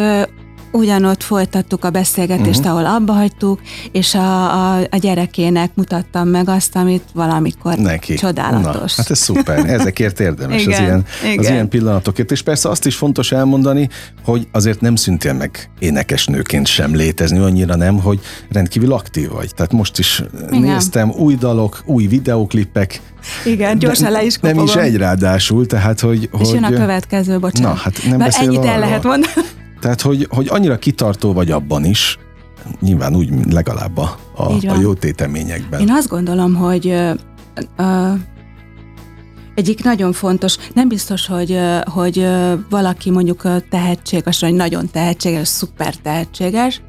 ugyanott 0.73 1.23
folytattuk 1.23 1.85
a 1.85 1.91
beszélgetést, 1.91 2.59
uh-huh. 2.59 2.75
ahol 2.75 2.87
abba 2.87 3.13
hagytuk, 3.13 3.61
és 3.93 4.15
a, 4.15 4.53
a, 4.53 4.79
a 4.91 4.97
gyerekének 4.97 5.71
mutattam 5.75 6.29
meg 6.29 6.49
azt, 6.49 6.77
amit 6.77 7.03
valamikor 7.15 7.77
Neki. 7.77 8.15
csodálatos. 8.15 8.97
Na, 8.97 9.03
hát 9.03 9.11
ez 9.11 9.19
szuper, 9.19 9.71
ezekért 9.71 10.21
érdemes 10.21 10.67
az 10.67 10.73
Igen, 10.73 10.83
ilyen, 10.83 11.05
az 11.23 11.45
igen. 11.45 11.53
ilyen 11.53 11.69
pillanatokért. 11.69 12.31
És 12.31 12.43
persze 12.43 12.69
azt 12.69 12.87
is 12.87 12.97
fontos 12.97 13.33
elmondani, 13.33 13.89
hogy 14.25 14.49
azért 14.53 14.81
nem 14.81 14.97
szüntél 14.97 15.33
meg 15.33 15.71
énekesnőként 15.79 16.67
sem 16.67 16.95
létezni, 16.95 17.39
annyira 17.39 17.77
nem, 17.77 18.01
hogy 18.01 18.21
rendkívül 18.51 18.93
aktív 18.93 19.31
vagy. 19.31 19.55
Tehát 19.55 19.73
most 19.73 19.99
is 19.99 20.23
Igen. 20.51 20.61
néztem 20.61 21.11
új 21.11 21.35
dalok, 21.35 21.83
új 21.85 22.07
videóklipek. 22.07 23.01
Igen, 23.45 23.79
gyorsan 23.79 24.05
de- 24.05 24.11
le 24.19 24.25
is 24.25 24.37
Nem 24.37 24.55
is 24.55 24.59
kopogom. 24.61 24.83
egy 24.83 24.97
ráadásul, 24.97 25.67
tehát 25.67 26.01
hogy... 26.01 26.23
És 26.23 26.29
hogy 26.33 26.49
jön 26.49 26.65
a 26.65 26.71
következő, 26.71 27.39
bocsánat. 27.39 27.75
Na, 27.75 27.81
hát 27.81 28.01
nem 28.09 28.19
beszélve 28.19 28.53
ennyit 28.53 28.65
el 28.65 28.75
arról. 28.75 28.85
lehet 28.87 29.03
mondani. 29.03 29.33
Tehát, 29.83 30.01
hogy, 30.01 30.27
hogy 30.31 30.47
annyira 30.51 30.79
kitartó 30.79 31.33
vagy 31.33 31.51
abban 31.51 31.85
is, 31.85 32.19
nyilván 32.81 33.17
úgy, 33.17 33.53
legalább 33.53 33.97
a, 33.99 34.17
a, 34.37 34.53
a 34.53 34.81
jó 34.81 34.95
téteményekben. 34.95 35.81
Én 35.81 35.91
azt 35.91 36.09
gondolom, 36.09 36.55
hogy 36.55 36.89
ö, 36.89 37.13
ö, 37.77 38.13
egyik 39.55 39.85
nagyon 39.85 40.13
fontos, 40.13 40.57
nem 40.75 40.89
biztos, 40.89 41.27
hogy, 41.27 41.59
hogy 41.85 42.27
valaki 42.71 43.11
mondjuk 43.11 43.43
tehetséges, 43.71 44.41
vagy 44.41 44.55
nagyon 44.55 44.91
tehetséges, 44.91 45.49
szuper 45.49 45.95
tehetséges, 45.95 46.83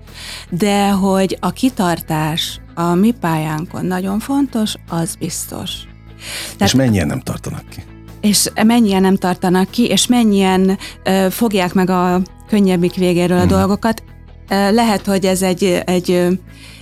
de 0.50 0.90
hogy 0.90 1.38
a 1.40 1.52
kitartás 1.52 2.62
a 2.76 2.94
mi 2.94 3.12
pályánkon 3.20 3.86
nagyon 3.86 4.20
fontos, 4.20 4.76
az 4.90 5.16
biztos. 5.16 5.72
És 6.60 6.74
mennyien 6.74 7.08
nem 7.08 7.20
tartanak 7.20 7.70
ki? 7.70 7.84
és 8.24 8.50
mennyien 8.66 9.02
nem 9.02 9.16
tartanak 9.16 9.70
ki, 9.70 9.88
és 9.88 10.08
mennyien 10.08 10.78
ö, 11.04 11.28
fogják 11.30 11.74
meg 11.74 11.90
a 11.90 12.22
könnyebbik 12.48 12.94
végéről 12.96 13.38
a 13.40 13.44
Mhm. 13.46 13.54
dolgokat. 13.54 14.04
Lehet, 14.50 15.06
hogy 15.06 15.26
ez 15.26 15.42
egy, 15.42 15.82
egy 15.86 16.40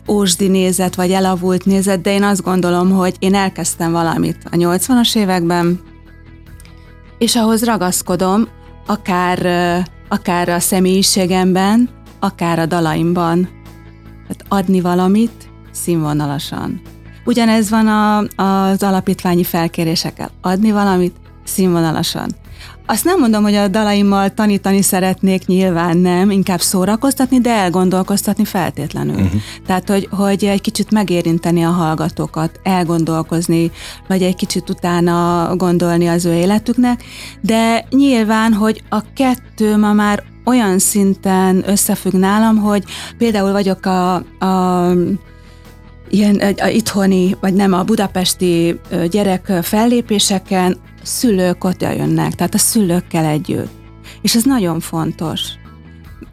ósdi 0.08 0.48
nézet, 0.48 0.96
vagy 0.96 1.12
elavult 1.12 1.66
nézet, 1.66 2.02
de 2.02 2.12
én 2.14 2.24
azt 2.24 2.42
gondolom, 2.44 2.92
hogy 2.92 3.16
én 3.20 3.34
elkezdtem 3.36 3.92
valamit 3.92 4.38
a 4.52 4.56
80-as 4.56 5.16
években, 5.16 5.80
és 7.18 7.36
ahhoz 7.36 7.64
ragaszkodom, 7.64 8.48
akár, 8.86 9.46
akár 10.10 10.50
a 10.50 10.60
személyiségemben, 10.60 11.90
akár 12.20 12.60
a 12.60 12.66
dalaimban. 12.66 13.50
Tehát 14.28 14.46
adni 14.64 14.82
valamit 14.82 15.50
színvonalasan. 15.72 16.82
Ugyanez 17.26 17.70
van 17.70 17.88
a, 17.88 18.18
az 18.44 18.84
alapítványi 18.84 19.44
felkérésekkel. 19.44 20.30
Adni 20.42 20.72
valamit 20.72 21.16
színvonalasan. 21.44 22.30
Azt 22.92 23.06
nem 23.06 23.20
mondom, 23.20 23.44
hogy 23.44 23.56
a 23.56 23.68
dalaimmal 23.68 24.30
tanítani 24.30 24.82
szeretnék, 24.82 25.46
nyilván 25.46 25.98
nem, 25.98 26.32
inkább 26.32 26.60
szórakoztatni, 26.60 27.40
de 27.40 27.50
elgondolkoztatni 27.50 28.46
feltétlenül. 28.46 29.16
Uh-huh. 29.16 29.42
Tehát, 29.66 29.90
hogy, 29.90 30.08
hogy 30.12 30.46
egy 30.46 30.62
kicsit 30.62 30.92
megérinteni 30.92 31.64
a 31.64 31.70
hallgatókat, 31.70 32.60
elgondolkozni, 32.64 33.72
vagy 34.08 34.24
egy 34.24 34.36
kicsit 34.36 34.70
utána 34.70 35.50
gondolni 35.56 36.08
az 36.08 36.26
ő 36.26 36.34
életüknek, 36.34 37.04
de 37.42 37.86
nyilván, 37.90 38.54
hogy 38.54 38.84
a 38.90 39.04
kettő 39.14 39.78
ma 39.78 39.94
már 39.94 40.24
olyan 40.46 40.80
szinten 40.80 41.64
összefügg 41.70 42.14
nálam, 42.14 42.58
hogy 42.58 42.84
például 43.18 43.52
vagyok 43.52 43.86
a, 43.86 44.14
a 44.46 44.94
ilyen 46.12 46.36
a, 46.36 46.68
itthoni, 46.68 47.38
vagy 47.40 47.54
nem 47.54 47.74
a 47.74 47.84
budapesti 47.84 48.80
gyerek 49.10 49.52
fellépéseken 49.62 50.78
szülők 51.04 51.64
ott 51.64 51.82
jönnek, 51.82 52.36
tehát 52.36 52.54
a 52.54 52.58
szülőkkel 52.58 53.26
együtt. 53.26 53.72
És 54.22 54.36
ez 54.36 54.44
nagyon 54.44 54.80
fontos. 54.80 55.42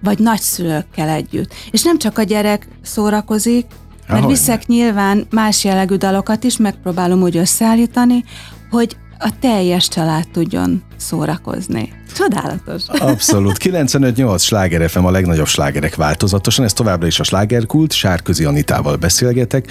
Vagy 0.03 0.19
nagyszülőkkel 0.19 1.09
együtt. 1.09 1.55
És 1.71 1.83
nem 1.83 1.99
csak 1.99 2.19
a 2.19 2.23
gyerek 2.23 2.69
szórakozik, 2.83 3.67
mert 4.09 4.21
Ahogy 4.21 4.33
viszek 4.33 4.67
nyilván 4.67 5.27
más 5.31 5.65
jellegű 5.65 5.95
dalokat 5.95 6.45
is, 6.45 6.57
megpróbálom 6.57 7.23
úgy 7.23 7.37
összeállítani, 7.37 8.25
hogy 8.71 8.97
a 9.19 9.33
teljes 9.41 9.89
család 9.89 10.29
tudjon 10.33 10.83
szórakozni. 10.97 11.93
Csodálatos. 12.15 12.83
Abszolút. 12.87 13.57
95-8 13.61 14.41
sláger 14.41 14.91
FM 14.91 15.05
a 15.05 15.11
legnagyobb 15.11 15.47
slágerek 15.47 15.95
változatosan. 15.95 16.65
Ez 16.65 16.73
továbbra 16.73 17.07
is 17.07 17.21
a 17.21 17.25
slágerkult. 17.25 17.93
Sárközi 17.93 18.45
Anitával 18.45 18.97
beszélgetek. 18.97 19.71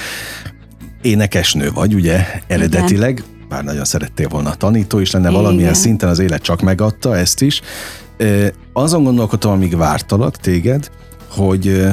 Énekesnő 1.01 1.71
vagy, 1.71 1.93
ugye, 1.93 2.25
eredetileg. 2.47 3.23
Bár 3.49 3.63
nagyon 3.63 3.85
szerettél 3.85 4.27
volna 4.27 4.53
tanító 4.53 4.99
is 4.99 5.11
lenne, 5.11 5.29
valamilyen 5.29 5.59
Igen. 5.61 5.73
szinten 5.73 6.09
az 6.09 6.19
élet 6.19 6.41
csak 6.41 6.61
megadta 6.61 7.17
ezt 7.17 7.41
is. 7.41 7.61
Azon 8.73 9.03
gondolkodtam, 9.03 9.51
amíg 9.51 9.77
vártalak 9.77 10.37
téged, 10.37 10.89
hogy, 11.29 11.87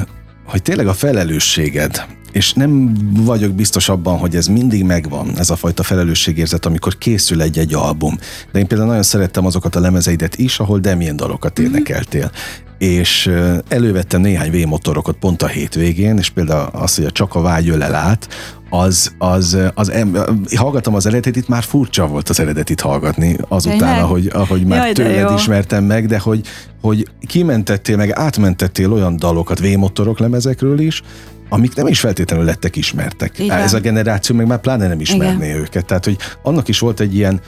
hogy 0.45 0.63
tényleg 0.63 0.87
a 0.87 0.93
felelősséged, 0.93 2.07
és 2.35 2.53
nem 2.53 2.95
vagyok 3.11 3.53
biztos 3.53 3.89
abban, 3.89 4.19
hogy 4.19 4.37
ez 4.37 4.47
mindig 4.47 4.85
megvan, 4.85 5.39
ez 5.39 5.51
a 5.51 5.57
fajta 5.57 5.83
felelősségérzet, 5.83 6.67
amikor 6.67 6.99
készül 6.99 7.43
egy-egy 7.43 7.75
album. 7.75 8.19
De 8.53 8.59
én 8.59 8.67
például 8.67 8.89
nagyon 8.89 9.03
szerettem 9.03 9.47
azokat 9.47 9.77
a 9.77 9.81
lemezeidet 9.81 10.37
is, 10.37 10.59
ahol 10.59 10.79
Demien 10.79 11.17
dalokat 11.17 11.59
énekeltél. 11.59 12.31
És 12.79 13.31
elővettem 13.69 14.21
néhány 14.21 14.51
V-motorokat 14.51 15.17
pont 15.17 15.43
a 15.43 15.47
hétvégén, 15.47 16.19
és 16.19 16.31
például 16.31 16.69
az, 16.73 16.95
hogy 16.95 17.05
a 17.05 17.11
Csak 17.11 17.35
a 17.35 17.41
vágy 17.41 17.69
ölel 17.69 17.95
át, 17.95 18.29
az, 18.71 19.15
az, 19.19 19.59
az 19.75 19.91
em, 19.91 20.19
hallgatom 20.57 20.95
az 20.95 21.07
eredetit, 21.07 21.49
már 21.49 21.63
furcsa 21.63 22.07
volt 22.07 22.29
az 22.29 22.41
eredetit 22.41 22.81
hallgatni 22.81 23.37
azután, 23.49 24.03
ahogy, 24.03 24.31
ahogy 24.33 24.65
már 24.67 24.79
Jaj, 24.79 24.93
tőled 24.93 25.29
jó. 25.29 25.35
ismertem 25.35 25.85
meg, 25.85 26.07
de 26.07 26.19
hogy, 26.19 26.41
hogy 26.81 27.09
kimentettél, 27.27 27.97
meg 27.97 28.11
átmentettél 28.11 28.93
olyan 28.93 29.17
dalokat 29.17 29.59
V-motorok 29.59 30.19
lemezekről 30.19 30.81
is, 30.81 31.03
amik 31.55 31.75
nem 31.75 31.87
is 31.87 32.01
feltétlenül 32.01 32.45
lettek 32.45 32.77
ismertek. 32.77 33.39
Van. 33.39 33.51
Ez 33.51 33.75
a 33.75 33.81
generáció 33.81 34.37
meg 34.37 34.47
már 34.47 34.61
pláne 34.61 34.87
nem 34.87 35.01
ismerné 35.01 35.49
Igen. 35.49 35.61
őket. 35.61 35.87
Tehát, 35.87 36.05
hogy 36.05 36.17
annak 36.43 36.69
is 36.69 36.79
volt 36.79 37.01
egy 37.01 37.15
ilyen 37.15 37.41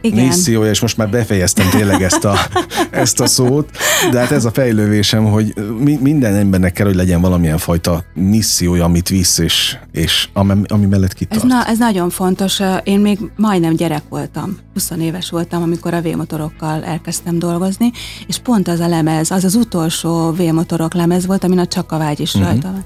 Igen. 0.00 0.26
missziója, 0.26 0.70
és 0.70 0.80
most 0.80 0.96
már 0.96 1.10
befejeztem 1.10 1.68
tényleg 1.70 2.02
ezt 2.02 2.24
a, 2.24 2.38
ezt 2.90 3.20
a 3.20 3.26
szót, 3.26 3.70
de 4.10 4.18
hát 4.18 4.30
ez 4.30 4.44
a 4.44 4.50
fejlővésem, 4.50 5.24
hogy 5.24 5.54
mi, 5.78 5.98
minden 6.00 6.34
embernek 6.34 6.72
kell, 6.72 6.86
hogy 6.86 6.94
legyen 6.94 7.20
valamilyen 7.20 7.58
fajta 7.58 8.04
missziója, 8.14 8.84
amit 8.84 9.08
visz, 9.08 9.38
és, 9.38 9.76
és 9.92 10.28
ami, 10.32 10.60
ami 10.66 10.86
mellett 10.86 11.10
Ez, 11.10 11.16
kitart. 11.16 11.42
na, 11.42 11.64
ez 11.66 11.78
nagyon 11.78 12.10
fontos. 12.10 12.60
Én 12.84 13.00
még 13.00 13.18
majdnem 13.36 13.74
gyerek 13.74 14.02
voltam. 14.08 14.58
20 14.74 14.90
éves 15.00 15.30
voltam, 15.30 15.62
amikor 15.62 15.94
a 15.94 16.02
V-motorokkal 16.02 16.84
elkezdtem 16.84 17.38
dolgozni, 17.38 17.90
és 18.26 18.38
pont 18.38 18.68
az 18.68 18.80
a 18.80 18.88
lemez, 18.88 19.30
az 19.30 19.44
az 19.44 19.54
utolsó 19.54 20.32
V-motorok 20.32 20.94
lemez 20.94 21.26
volt, 21.26 21.44
amin 21.44 21.58
a 21.58 21.66
Csak 21.66 21.92
a 21.92 21.98
vágy 21.98 22.20
is 22.20 22.34
uh-huh. 22.34 22.50
rajta 22.50 22.70
van. 22.70 22.84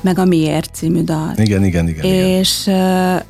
Meg 0.00 0.18
a 0.18 0.24
Miért 0.24 0.74
című 0.74 1.02
dal. 1.02 1.32
Igen, 1.36 1.64
igen, 1.64 1.88
igen. 1.88 2.04
igen. 2.04 2.28
És 2.28 2.64
uh, 2.66 3.20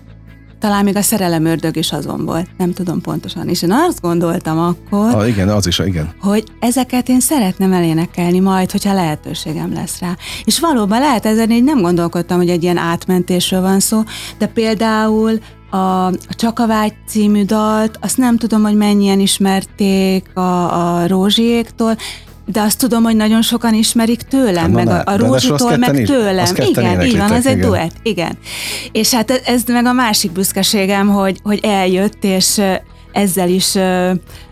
talán 0.58 0.84
még 0.84 0.96
a 0.96 1.02
szerelem 1.02 1.44
ördög 1.44 1.76
is 1.76 1.92
azon 1.92 2.24
volt, 2.24 2.46
nem 2.58 2.72
tudom 2.72 3.00
pontosan. 3.00 3.48
És 3.48 3.62
én 3.62 3.72
azt 3.72 4.00
gondoltam 4.00 4.58
akkor, 4.58 5.14
Ah, 5.14 5.28
igen, 5.28 5.48
az 5.48 5.66
is, 5.66 5.78
igen. 5.78 6.12
hogy 6.20 6.44
ezeket 6.60 7.08
én 7.08 7.20
szeretném 7.20 7.72
elénekelni 7.72 8.38
majd, 8.40 8.70
hogyha 8.70 8.94
lehetőségem 8.94 9.72
lesz 9.72 9.98
rá. 10.00 10.16
És 10.44 10.60
valóban 10.60 11.00
lehet 11.00 11.26
ezen 11.26 11.50
így 11.50 11.64
nem 11.64 11.80
gondolkodtam, 11.80 12.36
hogy 12.36 12.48
egy 12.50 12.62
ilyen 12.62 12.76
átmentésről 12.76 13.60
van 13.60 13.80
szó, 13.80 14.02
de 14.38 14.46
például 14.46 15.38
a, 15.70 15.76
a 16.06 16.12
Csak 16.28 16.58
a 16.58 16.66
vágy 16.66 16.94
című 17.06 17.44
dalt, 17.44 17.98
azt 18.00 18.16
nem 18.16 18.36
tudom, 18.36 18.62
hogy 18.62 18.76
mennyien 18.76 19.20
ismerték 19.20 20.36
a, 20.36 21.00
a 21.00 21.06
Rózsiéktól, 21.06 21.96
de 22.46 22.60
azt 22.60 22.78
tudom, 22.78 23.02
hogy 23.02 23.16
nagyon 23.16 23.42
sokan 23.42 23.74
ismerik 23.74 24.22
tőlem, 24.22 24.56
Hát 24.56 24.68
na, 24.68 24.76
meg 24.76 24.88
a, 24.88 25.12
a 25.12 25.16
Rózsitól, 25.16 25.76
meg 25.76 26.04
tőlem. 26.04 26.54
Igen, 26.56 27.02
így 27.02 27.16
van, 27.16 27.30
az 27.30 27.46
egy 27.46 27.56
igen. 27.56 27.68
duett, 27.68 27.94
igen. 28.02 28.38
És 28.92 29.14
hát 29.14 29.30
ez 29.30 29.62
meg 29.66 29.84
a 29.84 29.92
másik 29.92 30.32
büszkeségem, 30.32 31.08
hogy, 31.08 31.40
hogy 31.42 31.60
eljött, 31.62 32.24
és 32.24 32.60
ezzel 33.12 33.48
is 33.48 33.76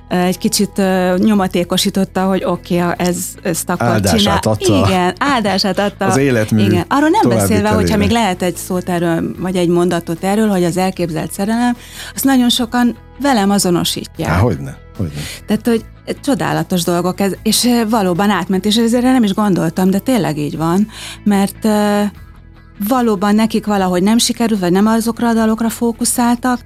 egy 0.09 0.39
kicsit 0.39 0.83
nyomatékosította, 1.17 2.25
hogy 2.25 2.45
oké, 2.45 2.83
okay, 2.83 2.95
ez, 2.97 3.17
ezt 3.43 3.71
akkor 3.71 3.87
áldását 3.87 4.19
csinál. 4.19 4.39
Adta. 4.43 4.87
Igen, 4.89 5.15
áldását 5.19 5.79
adta. 5.79 6.05
Az 6.05 6.17
életmű 6.17 6.63
Igen. 6.63 6.85
Arról 6.89 7.09
nem 7.09 7.39
beszélve, 7.39 7.69
hogyha 7.69 7.97
még 7.97 8.11
lehet 8.11 8.43
egy 8.43 8.57
szót 8.57 8.89
erről, 8.89 9.35
vagy 9.39 9.57
egy 9.57 9.69
mondatot 9.69 10.25
erről, 10.25 10.49
hogy 10.49 10.65
az 10.65 10.77
elképzelt 10.77 11.33
szerelem, 11.33 11.77
azt 12.15 12.25
nagyon 12.25 12.49
sokan 12.49 12.97
velem 13.21 13.51
azonosítják. 13.51 14.29
Há, 14.29 14.39
hogyne, 14.39 14.77
hogyne. 14.97 15.21
Tehát, 15.47 15.67
hogy 15.67 15.85
csodálatos 16.23 16.83
dolgok, 16.83 17.21
ez, 17.21 17.33
és 17.43 17.69
valóban 17.89 18.31
átment, 18.31 18.65
és 18.65 18.77
ezért 18.77 19.03
nem 19.03 19.23
is 19.23 19.35
gondoltam, 19.35 19.91
de 19.91 19.99
tényleg 19.99 20.39
így 20.39 20.57
van, 20.57 20.89
mert 21.25 21.69
valóban 22.89 23.35
nekik 23.35 23.67
valahogy 23.67 24.03
nem 24.03 24.19
sikerült, 24.19 24.61
vagy 24.61 24.73
nem 24.73 24.87
azokra 24.87 25.29
a 25.29 25.35
dalokra 25.35 25.69
fókuszáltak, 25.69 26.61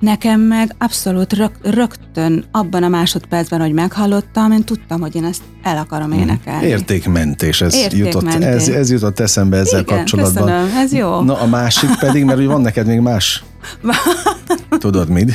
Nekem 0.00 0.40
meg 0.40 0.74
abszolút 0.78 1.32
rög, 1.32 1.50
rögtön 1.62 2.44
abban 2.50 2.82
a 2.82 2.88
másodpercben, 2.88 3.60
hogy 3.60 3.72
meghallottam, 3.72 4.52
én 4.52 4.64
tudtam, 4.64 5.00
hogy 5.00 5.14
én 5.14 5.24
ezt 5.24 5.42
el 5.62 5.76
akarom 5.76 6.08
mhm. 6.08 6.18
énekelni. 6.18 6.66
Értékmentés, 6.66 7.60
ez, 7.60 7.74
Értékmentés. 7.74 8.32
Jutott, 8.32 8.42
ez, 8.42 8.68
ez 8.68 8.90
jutott 8.90 9.20
eszembe 9.20 9.56
ezzel 9.56 9.80
Igen, 9.80 9.96
kapcsolatban. 9.96 10.42
Köszönöm, 10.42 10.76
ez 10.76 10.92
jó. 10.92 11.20
Na 11.20 11.40
a 11.40 11.46
másik 11.46 11.90
pedig, 11.98 12.24
mert 12.24 12.38
hogy 12.38 12.46
van 12.46 12.60
neked 12.60 12.86
még 12.86 13.00
más 13.00 13.44
Tudod 14.78 15.08
mit? 15.08 15.32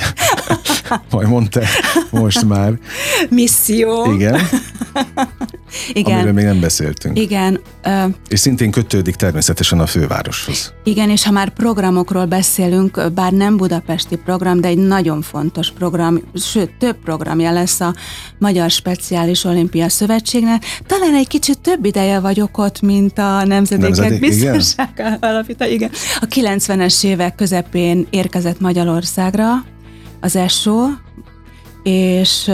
Majd 1.09 1.27
mondta 1.27 1.61
most 2.11 2.45
már. 2.45 2.73
Misszió. 3.29 4.11
Igen. 4.13 4.39
Igen. 5.93 6.13
Amiről 6.13 6.33
még 6.33 6.45
nem 6.45 6.59
beszéltünk. 6.59 7.19
Igen. 7.19 7.59
Uh, 7.85 8.13
és 8.27 8.39
szintén 8.39 8.71
kötődik 8.71 9.15
természetesen 9.15 9.79
a 9.79 9.85
fővároshoz. 9.85 10.73
Igen, 10.83 11.09
és 11.09 11.25
ha 11.25 11.31
már 11.31 11.49
programokról 11.49 12.25
beszélünk, 12.25 13.11
bár 13.13 13.31
nem 13.31 13.57
budapesti 13.57 14.15
program, 14.15 14.61
de 14.61 14.67
egy 14.67 14.77
nagyon 14.77 15.21
fontos 15.21 15.71
program, 15.71 16.21
sőt, 16.33 16.71
több 16.79 16.95
programja 17.03 17.51
lesz 17.51 17.79
a 17.79 17.93
Magyar 18.39 18.69
Speciális 18.69 19.43
Olimpia 19.43 19.89
Szövetségnek. 19.89 20.63
Talán 20.87 21.13
egy 21.13 21.27
kicsit 21.27 21.59
több 21.59 21.85
ideje 21.85 22.19
vagyok 22.19 22.57
ott, 22.57 22.81
mint 22.81 23.17
a 23.17 23.45
Nemzedékek 23.45 23.95
Nemzedék, 23.95 24.19
Biztonsága 24.19 25.17
Alapítva. 25.19 25.65
Igen. 25.65 25.91
A 26.19 26.25
90-es 26.25 27.03
évek 27.03 27.35
közepén 27.35 28.07
érkezett 28.09 28.59
Magyarországra 28.59 29.63
az 30.25 30.35
ESO, 30.35 30.87
és 31.83 32.47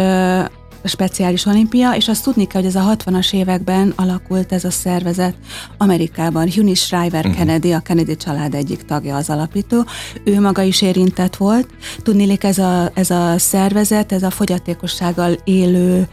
a 0.83 0.87
speciális 0.87 1.45
olimpia, 1.45 1.91
és 1.91 2.07
azt 2.07 2.23
tudni 2.23 2.47
kell, 2.47 2.61
hogy 2.61 2.75
ez 2.75 2.81
a 2.85 2.95
60-as 2.95 3.33
években 3.33 3.93
alakult 3.95 4.51
ez 4.51 4.63
a 4.63 4.71
szervezet 4.71 5.35
Amerikában. 5.77 6.51
Huni 6.51 6.73
Shriver 6.73 7.25
uh-huh. 7.25 7.35
Kennedy, 7.35 7.71
a 7.71 7.79
Kennedy 7.79 8.15
család 8.15 8.53
egyik 8.53 8.85
tagja 8.85 9.15
az 9.15 9.29
alapító. 9.29 9.85
Ő 10.23 10.39
maga 10.39 10.61
is 10.61 10.81
érintett 10.81 11.35
volt. 11.35 11.67
Tudnilik 12.03 12.43
ez 12.43 12.57
a, 12.57 12.91
ez 12.93 13.09
a 13.09 13.37
szervezet, 13.37 14.11
ez 14.11 14.23
a 14.23 14.29
fogyatékossággal 14.29 15.37
élő 15.43 16.07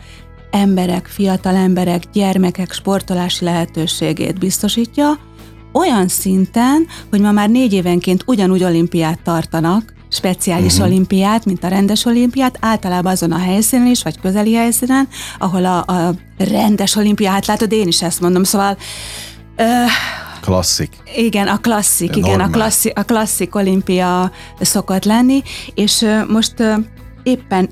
emberek, 0.50 1.06
fiatal 1.06 1.54
emberek, 1.54 2.02
gyermekek 2.12 2.72
sportolási 2.72 3.44
lehetőségét 3.44 4.38
biztosítja, 4.38 5.18
olyan 5.72 6.08
szinten, 6.08 6.86
hogy 7.10 7.20
ma 7.20 7.32
már 7.32 7.50
négy 7.50 7.72
évenként 7.72 8.22
ugyanúgy 8.26 8.64
olimpiát 8.64 9.20
tartanak, 9.22 9.96
speciális 10.08 10.72
uh-huh. 10.72 10.86
olimpiát, 10.86 11.44
mint 11.44 11.64
a 11.64 11.68
rendes 11.68 12.04
olimpiát, 12.04 12.58
általában 12.60 13.12
azon 13.12 13.32
a 13.32 13.38
helyszínen 13.38 13.86
is, 13.86 14.02
vagy 14.02 14.20
közeli 14.20 14.54
helyszínen, 14.54 15.08
ahol 15.38 15.64
a, 15.64 15.78
a 15.78 16.14
rendes 16.38 16.96
olimpiát 16.96 17.46
látod, 17.46 17.72
én 17.72 17.86
is 17.86 18.02
ezt 18.02 18.20
mondom, 18.20 18.44
szóval 18.44 18.76
uh, 19.58 19.66
Klasszik. 20.40 20.96
Igen, 21.16 21.48
a 21.48 21.58
klasszik, 21.58 22.10
De 22.10 22.18
igen, 22.18 22.40
a 22.40 22.50
klasszik, 22.50 22.98
a 22.98 23.02
klasszik 23.02 23.54
olimpia 23.54 24.30
szokott 24.60 25.04
lenni, 25.04 25.42
és 25.74 26.06
most 26.28 26.54
éppen 27.22 27.68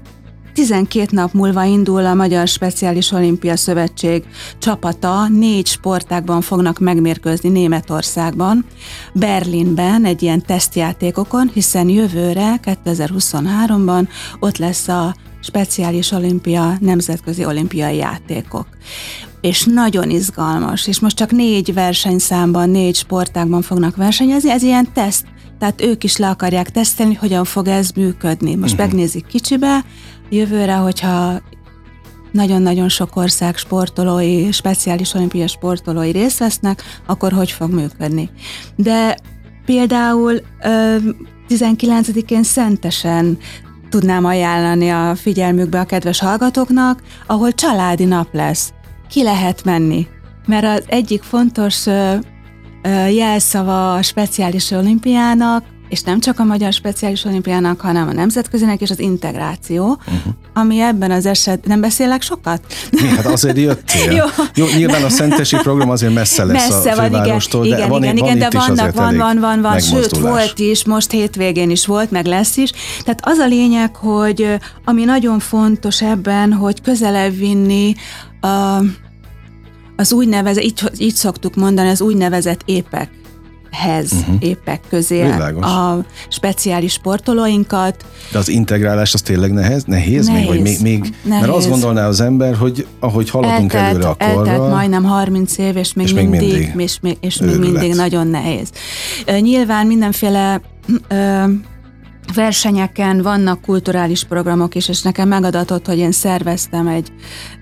12 0.57 1.07
nap 1.11 1.33
múlva 1.33 1.65
indul 1.65 2.07
a 2.07 2.15
Magyar 2.15 2.49
Speciális 2.49 3.13
Olimpia 3.13 3.57
Szövetség. 3.57 4.25
Csapata, 4.59 5.29
négy 5.29 5.67
sportákban 5.67 6.41
fognak 6.41 6.79
megmérkőzni 6.79 7.49
Németországban, 7.49 8.65
Berlinben 9.13 10.05
egy 10.05 10.23
ilyen 10.23 10.43
tesztjátékokon, 10.43 11.51
hiszen 11.55 11.89
jövőre, 11.89 12.61
2023-ban 12.65 14.09
ott 14.41 14.57
lesz 14.57 14.89
a 14.89 15.17
Speciális 15.41 16.11
Olimpia, 16.11 16.77
Nemzetközi 16.81 17.45
Olimpiai 17.45 17.97
Játékok. 17.97 18.67
És 19.41 19.65
nagyon 19.65 20.11
izgalmas, 20.11 20.87
és 20.87 21.01
most 21.01 21.17
csak 21.17 21.31
négy 21.31 21.75
versenyszámban, 21.75 22.71
négy 22.71 22.95
sportákban 22.95 23.63
fognak 23.63 23.97
versenyezni, 23.97 24.51
ez 24.51 24.63
ilyen 24.63 24.93
teszt, 24.93 25.27
tehát 25.59 25.83
ők 25.83 26.05
is 26.05 26.17
le 26.17 26.29
akarják 26.29 26.71
tesztelni, 26.71 27.15
hogyan 27.15 27.45
fog 27.45 27.67
ez 27.69 27.91
működni. 27.91 28.55
Most 28.55 28.73
uh-huh. 28.73 28.87
megnézik 28.87 29.27
kicsibe, 29.27 29.85
Jövőre, 30.31 30.75
hogyha 30.75 31.41
nagyon-nagyon 32.33 32.89
sok 32.89 33.17
ország 33.17 33.57
sportolói, 33.57 34.53
speciális 34.53 35.15
olimpiai 35.15 35.47
sportolói 35.47 36.11
részt 36.11 36.39
vesznek, 36.39 36.83
akkor 37.07 37.33
hogy 37.33 37.51
fog 37.51 37.71
működni. 37.71 38.31
De 38.77 39.17
például 39.65 40.41
19-én 41.49 42.43
szentesen 42.43 43.39
tudnám 43.91 44.25
ajánlani 44.25 44.91
a 44.91 45.15
figyelmükbe 45.15 45.81
a 45.81 45.85
kedves 45.85 46.19
hallgatóknak, 46.21 47.03
ahol 47.27 47.53
családi 47.53 48.05
nap 48.05 48.35
lesz. 48.35 48.73
Ki 49.09 49.23
lehet 49.23 49.65
menni? 49.65 50.07
Mert 50.47 50.65
az 50.65 50.85
egyik 50.87 51.23
fontos 51.23 51.87
jelszava 53.11 53.95
a 53.95 54.03
speciális 54.03 54.71
olimpiának 54.71 55.65
és 55.89 56.03
nem 56.03 56.21
csak 56.21 56.39
a 56.39 56.45
Magyar 56.45 56.73
Speciális 56.73 57.25
Olimpiának, 57.25 57.81
hanem 57.81 58.09
a 58.09 58.13
nemzetközinek 58.13 58.81
és 58.81 58.91
az 58.91 58.99
integráció, 58.99 59.87
uh-huh. 59.89 60.33
ami 60.55 60.81
ebben 60.81 61.11
az 61.11 61.27
eset... 61.27 61.67
Nem 61.67 61.81
beszélek 61.81 62.23
sokat? 62.23 62.61
Mi? 62.91 63.09
Hát 63.09 63.27
azért 63.27 63.57
jöttél. 63.57 64.13
Jó. 64.19 64.25
Jó, 64.55 64.67
nyilván 64.77 65.05
a 65.05 65.09
szentesi 65.09 65.57
program 65.57 65.91
azért 65.91 66.15
messze 66.15 66.45
lesz 66.45 66.69
messze 66.69 66.93
a 66.93 66.97
van, 66.97 67.07
igen, 67.07 67.23
de 67.23 67.47
van, 67.59 67.65
igen, 67.65 67.89
van 67.89 68.03
igen, 68.17 68.39
de 68.39 68.49
vannak, 68.51 68.95
van, 68.95 69.17
van, 69.17 69.41
van, 69.41 69.61
van, 69.61 69.81
sőt, 69.81 70.19
volt 70.19 70.59
is, 70.59 70.85
most 70.85 71.11
hétvégén 71.11 71.71
is 71.71 71.87
volt, 71.87 72.11
meg 72.11 72.27
lesz 72.27 72.57
is. 72.57 72.71
Tehát 73.05 73.21
az 73.23 73.39
a 73.39 73.47
lényeg, 73.47 73.97
hogy 73.97 74.59
ami 74.85 75.05
nagyon 75.05 75.39
fontos 75.39 76.03
ebben, 76.03 76.53
hogy 76.53 76.81
közelebb 76.81 77.37
vinni 77.37 77.95
a, 78.41 78.79
az 79.97 80.13
úgynevezett, 80.13 80.63
így, 80.63 80.91
így 80.99 81.15
szoktuk 81.15 81.55
mondani, 81.55 81.89
az 81.89 82.01
úgynevezett 82.01 82.61
épek 82.65 83.11
hez 83.71 84.13
uh-huh. 84.13 84.37
épek 84.41 84.81
közé 84.89 85.23
Világos. 85.23 85.65
a 85.65 86.05
speciális 86.29 86.93
sportolóinkat. 86.93 88.05
De 88.33 88.39
az 88.39 88.49
integrálás 88.49 89.15
az 89.15 89.21
tényleg 89.21 89.53
nehez, 89.53 89.85
nehéz, 89.85 90.27
nehéz 90.27 90.29
még? 90.29 90.47
Vagy 90.47 90.61
még, 90.61 90.81
még 90.83 91.15
nehéz. 91.23 91.41
Mert 91.41 91.57
azt 91.57 91.69
gondolná 91.69 92.07
az 92.07 92.21
ember, 92.21 92.55
hogy 92.55 92.87
ahogy 93.01 93.31
haladunk 93.31 93.73
eltelt, 93.73 93.95
előre 93.95 94.09
a 94.09 94.17
korra... 94.35 94.51
Eltelt 94.51 94.71
majdnem 94.71 95.05
30 95.05 95.59
év, 95.59 95.77
és 95.77 95.93
még, 95.93 96.07
és 96.07 96.13
mindig, 96.13 96.31
még 96.31 96.41
mindig, 96.51 96.73
és, 96.77 96.99
még, 97.01 97.17
és 97.21 97.37
még 97.37 97.59
mindig 97.59 97.95
nagyon 97.95 98.27
nehéz. 98.27 98.69
Nyilván 99.41 99.87
mindenféle 99.87 100.61
ö, 101.09 101.45
versenyeken 102.35 103.23
vannak 103.23 103.61
kulturális 103.61 104.25
programok 104.25 104.75
is, 104.75 104.89
és 104.89 105.03
nekem 105.03 105.29
megadatott, 105.29 105.87
hogy 105.87 105.99
én 105.99 106.13
szerveztem 106.13 106.87
egy, 106.87 107.13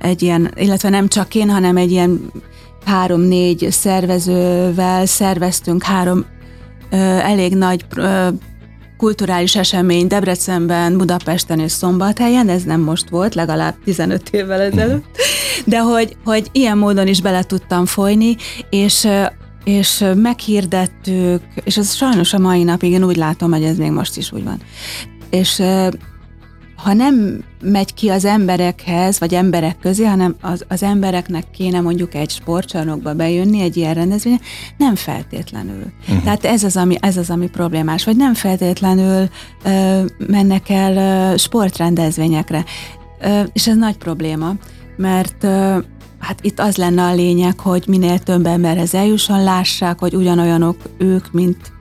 egy 0.01 0.23
ilyen, 0.23 0.53
illetve 0.57 0.89
nem 0.89 1.09
csak 1.09 1.35
én, 1.35 1.51
hanem 1.51 1.77
egy 1.77 1.91
ilyen 1.91 2.31
három-négy 2.85 3.67
szervezővel 3.71 5.07
szerveztünk 5.07 5.83
három 5.83 6.25
ö, 6.91 6.97
elég 6.97 7.55
nagy 7.55 7.85
ö, 7.97 8.29
kulturális 8.97 9.57
esemény 9.57 10.07
Debrecenben, 10.07 10.97
Budapesten 10.97 11.59
és 11.59 11.73
Szombathelyen, 11.73 12.49
ez 12.49 12.63
nem 12.63 12.81
most 12.81 13.09
volt, 13.09 13.35
legalább 13.35 13.75
15 13.85 14.29
évvel 14.31 14.61
ezelőtt, 14.61 15.05
de 15.65 15.79
hogy, 15.79 16.17
hogy 16.25 16.49
ilyen 16.53 16.79
módon 16.79 17.07
is 17.07 17.21
bele 17.21 17.43
tudtam 17.43 17.87
folyni, 17.87 18.37
és 18.71 19.09
és 19.65 20.05
meghirdettük, 20.17 21.43
és 21.65 21.77
ez 21.77 21.95
sajnos 21.95 22.33
a 22.33 22.39
mai 22.39 22.63
napig, 22.63 22.91
én 22.91 23.05
úgy 23.05 23.17
látom, 23.17 23.51
hogy 23.51 23.65
ez 23.65 23.77
még 23.77 23.91
most 23.91 24.17
is 24.17 24.33
úgy 24.33 24.45
van. 24.45 24.61
És 25.31 25.63
ha 26.85 26.93
nem 26.93 27.45
megy 27.63 27.95
ki 27.95 28.09
az 28.09 28.25
emberekhez, 28.25 29.19
vagy 29.19 29.35
emberek 29.35 29.79
közé, 29.79 30.05
hanem 30.05 30.37
az, 30.41 30.65
az 30.69 30.83
embereknek 30.83 31.51
kéne 31.51 31.81
mondjuk 31.81 32.15
egy 32.15 32.31
sportcsarnokba 32.31 33.15
bejönni, 33.15 33.61
egy 33.61 33.77
ilyen 33.77 33.95
rendezvényre, 33.95 34.43
nem 34.77 34.95
feltétlenül. 34.95 35.93
Uh-huh. 36.01 36.23
Tehát 36.23 36.45
ez 36.45 36.65
az, 36.65 36.77
ami, 36.77 36.97
ez 37.01 37.17
az, 37.17 37.31
ami 37.31 37.49
problémás, 37.49 38.05
vagy 38.05 38.17
nem 38.17 38.35
feltétlenül 38.35 39.29
ö, 39.65 40.03
mennek 40.27 40.71
el 40.71 40.97
ö, 41.33 41.37
sportrendezvényekre. 41.37 42.65
Ö, 43.21 43.43
és 43.53 43.67
ez 43.67 43.77
nagy 43.77 43.97
probléma, 43.97 44.53
mert 44.97 45.45
ö, 45.45 45.79
hát 46.25 46.39
itt 46.43 46.61
az 46.61 46.77
lenne 46.77 47.03
a 47.03 47.15
lényeg, 47.15 47.61
hogy 47.61 47.85
minél 47.87 48.19
több 48.19 48.47
emberhez 48.47 48.95
eljusson, 48.95 49.43
lássák, 49.43 49.99
hogy 49.99 50.15
ugyanolyanok 50.15 50.77
ők, 50.99 51.33
mint 51.33 51.73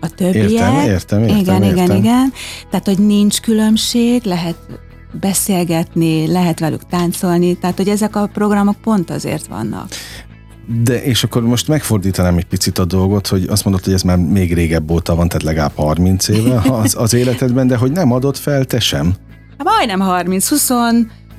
a 0.00 0.08
többiek. 0.08 0.50
Értem, 0.50 0.74
értem, 0.74 1.22
értem. 1.22 1.38
Igen, 1.38 1.62
értem. 1.62 1.84
igen, 1.84 1.96
igen. 1.96 2.32
Tehát, 2.70 2.86
hogy 2.86 2.98
nincs 2.98 3.40
különbség, 3.40 4.24
lehet 4.24 4.56
beszélgetni, 5.20 6.26
lehet 6.26 6.60
velük 6.60 6.86
táncolni, 6.86 7.54
tehát, 7.54 7.76
hogy 7.76 7.88
ezek 7.88 8.16
a 8.16 8.26
programok 8.32 8.76
pont 8.76 9.10
azért 9.10 9.46
vannak. 9.46 9.88
De 10.84 11.02
és 11.02 11.24
akkor 11.24 11.42
most 11.42 11.68
megfordítanám 11.68 12.36
egy 12.36 12.46
picit 12.46 12.78
a 12.78 12.84
dolgot, 12.84 13.26
hogy 13.26 13.46
azt 13.48 13.64
mondod, 13.64 13.84
hogy 13.84 13.92
ez 13.92 14.02
már 14.02 14.16
még 14.16 14.54
régebb 14.54 14.90
óta 14.90 15.14
van, 15.14 15.28
tehát 15.28 15.42
legalább 15.42 15.72
30 15.74 16.28
éve 16.28 16.62
az, 16.82 16.94
az 16.98 17.14
életedben, 17.14 17.66
de 17.66 17.76
hogy 17.76 17.92
nem 17.92 18.12
adott 18.12 18.36
fel 18.36 18.64
te 18.64 18.80
sem? 18.80 19.14
Hát 19.58 19.66
majdnem 19.66 20.00
30, 20.00 20.48
20, 20.48 20.70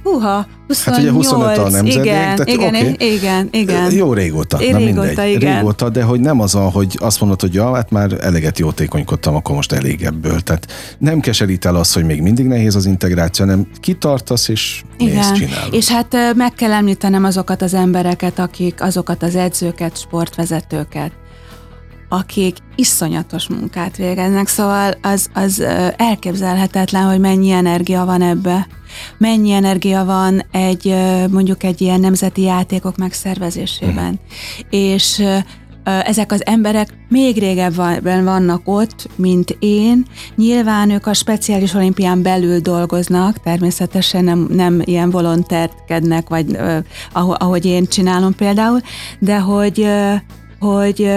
Húha, 0.06 0.48
28, 0.68 0.84
hát 0.84 0.98
ugye 0.98 1.12
25 1.12 1.58
a 1.58 1.70
nemzedék, 1.70 1.94
igen, 1.94 2.36
tehát 2.36 2.48
igen, 2.48 2.68
okay. 2.68 2.96
igen, 3.00 3.48
igen. 3.52 3.92
Jó 3.92 4.14
régóta, 4.14 4.62
Én 4.62 4.72
na 4.72 4.78
régóta, 4.78 5.06
mindegy. 5.06 5.34
igen. 5.34 5.56
Régóta, 5.56 5.90
de 5.90 6.04
hogy 6.04 6.20
nem 6.20 6.40
az, 6.40 6.58
hogy 6.72 6.98
azt 7.00 7.20
mondod, 7.20 7.42
hogy 7.42 7.54
ja, 7.54 7.74
hát 7.74 7.92
már 7.92 8.18
eleget 8.22 8.60
jótékonykodtam, 8.60 9.36
akkor 9.36 9.56
most 9.56 9.72
elég 9.72 10.04
ebből. 10.04 10.40
Tehát 10.40 10.68
nem 10.98 11.20
keserít 11.20 11.66
el 11.66 11.76
az, 11.76 11.94
hogy 11.94 12.06
még 12.06 12.22
mindig 12.22 12.46
nehéz 12.46 12.76
az 12.76 12.86
integráció, 12.86 13.46
hanem 13.46 13.68
kitartasz 13.80 14.48
és 14.48 14.84
Igen. 14.98 15.16
mész 15.16 15.32
csinálod. 15.32 15.74
És 15.74 15.90
hát 15.90 16.16
meg 16.36 16.54
kell 16.54 16.72
említenem 16.72 17.24
azokat 17.24 17.62
az 17.62 17.74
embereket, 17.74 18.40
akik, 18.40 18.82
azokat 18.82 19.24
az 19.24 19.36
edzőket, 19.36 19.98
sportvezetőket, 19.98 21.12
akik 22.10 22.58
iszonyatos 22.76 23.48
munkát 23.48 23.98
végeznek, 23.98 24.48
szóval 24.48 24.94
az, 25.02 25.30
az 25.34 25.64
elképzelhetetlen, 25.98 27.04
hogy 27.04 27.20
mennyi 27.20 27.52
energia 27.52 28.06
van 28.06 28.22
ebbe. 28.22 28.68
Mennyi 29.18 29.52
energia 29.52 30.06
van 30.06 30.46
egy 30.52 30.96
mondjuk 31.30 31.64
egy 31.64 31.82
ilyen 31.82 32.00
nemzeti 32.00 32.42
játékok 32.42 32.98
megszervezésében. 32.98 34.20
Mhm. 34.20 34.20
És 34.70 35.24
ezek 35.86 36.32
az 36.32 36.46
emberek 36.46 36.94
még 37.10 37.38
régebben 37.38 38.24
vannak 38.24 38.62
ott, 38.64 39.10
mint 39.16 39.58
én. 39.60 40.06
Nyilván 40.36 40.90
ők 40.90 41.06
a 41.06 41.14
speciális 41.14 41.74
olimpián 41.74 42.22
belül 42.22 42.60
dolgoznak, 42.60 43.40
természetesen 43.40 44.24
nem, 44.24 44.48
nem 44.50 44.82
ilyen 44.84 45.10
volontérkednek, 45.10 46.30
vagy 46.30 46.58
ahogy, 47.14 47.66
én 47.66 47.86
csinálom 47.86 48.36
például, 48.36 48.80
de 49.20 49.40
hogy, 49.40 49.88
hogy 50.60 51.12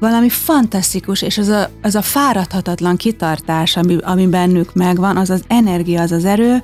valami 0.00 0.28
fantasztikus, 0.28 1.22
és 1.22 1.38
az 1.38 1.48
a, 1.48 1.70
az 1.82 1.94
a 1.94 2.02
fáradhatatlan 2.02 2.96
kitartás, 2.96 3.76
ami, 3.76 3.96
ami 4.00 4.26
bennük 4.26 4.74
megvan, 4.74 5.16
az 5.16 5.30
az 5.30 5.42
energia, 5.48 6.02
az 6.02 6.12
az 6.12 6.24
erő, 6.24 6.62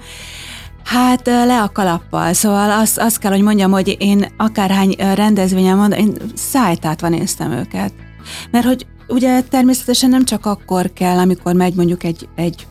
Hát 0.85 1.27
le 1.27 1.63
a 1.63 1.71
kalappal, 1.73 2.33
szóval 2.33 2.71
azt, 2.71 2.99
azt 2.99 3.19
kell, 3.19 3.31
hogy 3.31 3.43
mondjam, 3.43 3.71
hogy 3.71 3.97
én 3.99 4.27
akárhány 4.37 4.95
rendezvényen 5.15 5.77
mondom, 5.77 5.99
én 5.99 6.13
szájtátva 6.35 7.09
néztem 7.09 7.53
őket. 7.53 7.93
Mert 8.51 8.65
hogy 8.65 8.87
ugye 9.09 9.41
természetesen 9.43 10.11
nem 10.11 10.25
csak 10.25 10.47
akkor 10.47 10.93
kell, 10.93 11.19
amikor 11.19 11.55
megy 11.55 11.75
mondjuk 11.75 12.05
egy, 12.05 12.29
egy 12.35 12.67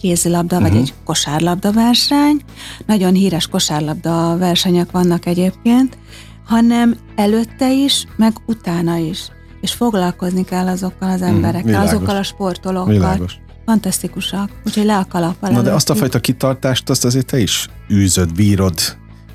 kézilabda, 0.00 0.60
vagy 0.60 0.70
Mhm. 0.70 0.80
egy 0.80 0.94
kosárlabda 1.04 1.72
verseny, 1.72 2.40
nagyon 2.86 3.14
híres 3.14 3.46
kosárlabda 3.46 4.36
versenyek 4.38 4.90
vannak 4.90 5.26
egyébként, 5.26 5.98
hanem 6.46 6.96
előtte 7.16 7.72
is, 7.72 8.04
meg 8.16 8.32
utána 8.46 8.96
is. 8.96 9.28
És 9.64 9.72
foglalkozni 9.72 10.44
kell 10.44 10.66
azokkal 10.66 11.10
az 11.10 11.22
emberekkel, 11.22 11.60
Mhm, 11.60 11.66
világos. 11.68 11.90
azokkal 11.90 12.16
a 12.16 12.22
sportolókkal. 12.22 12.92
Világos. 12.92 13.36
Fantasztikusak. 13.66 14.50
Úgyhogy 14.66 14.84
le 14.84 14.96
a 14.96 15.06
kalappal 15.08 15.50
Na 15.50 15.62
de 15.62 15.70
azt 15.72 15.90
a 15.90 15.94
fajta 15.94 16.20
kitartást, 16.20 16.90
azt 16.90 17.04
azért 17.04 17.26
te 17.26 17.38
is 17.38 17.68
űzöd, 17.92 18.34
bírod, 18.34 18.74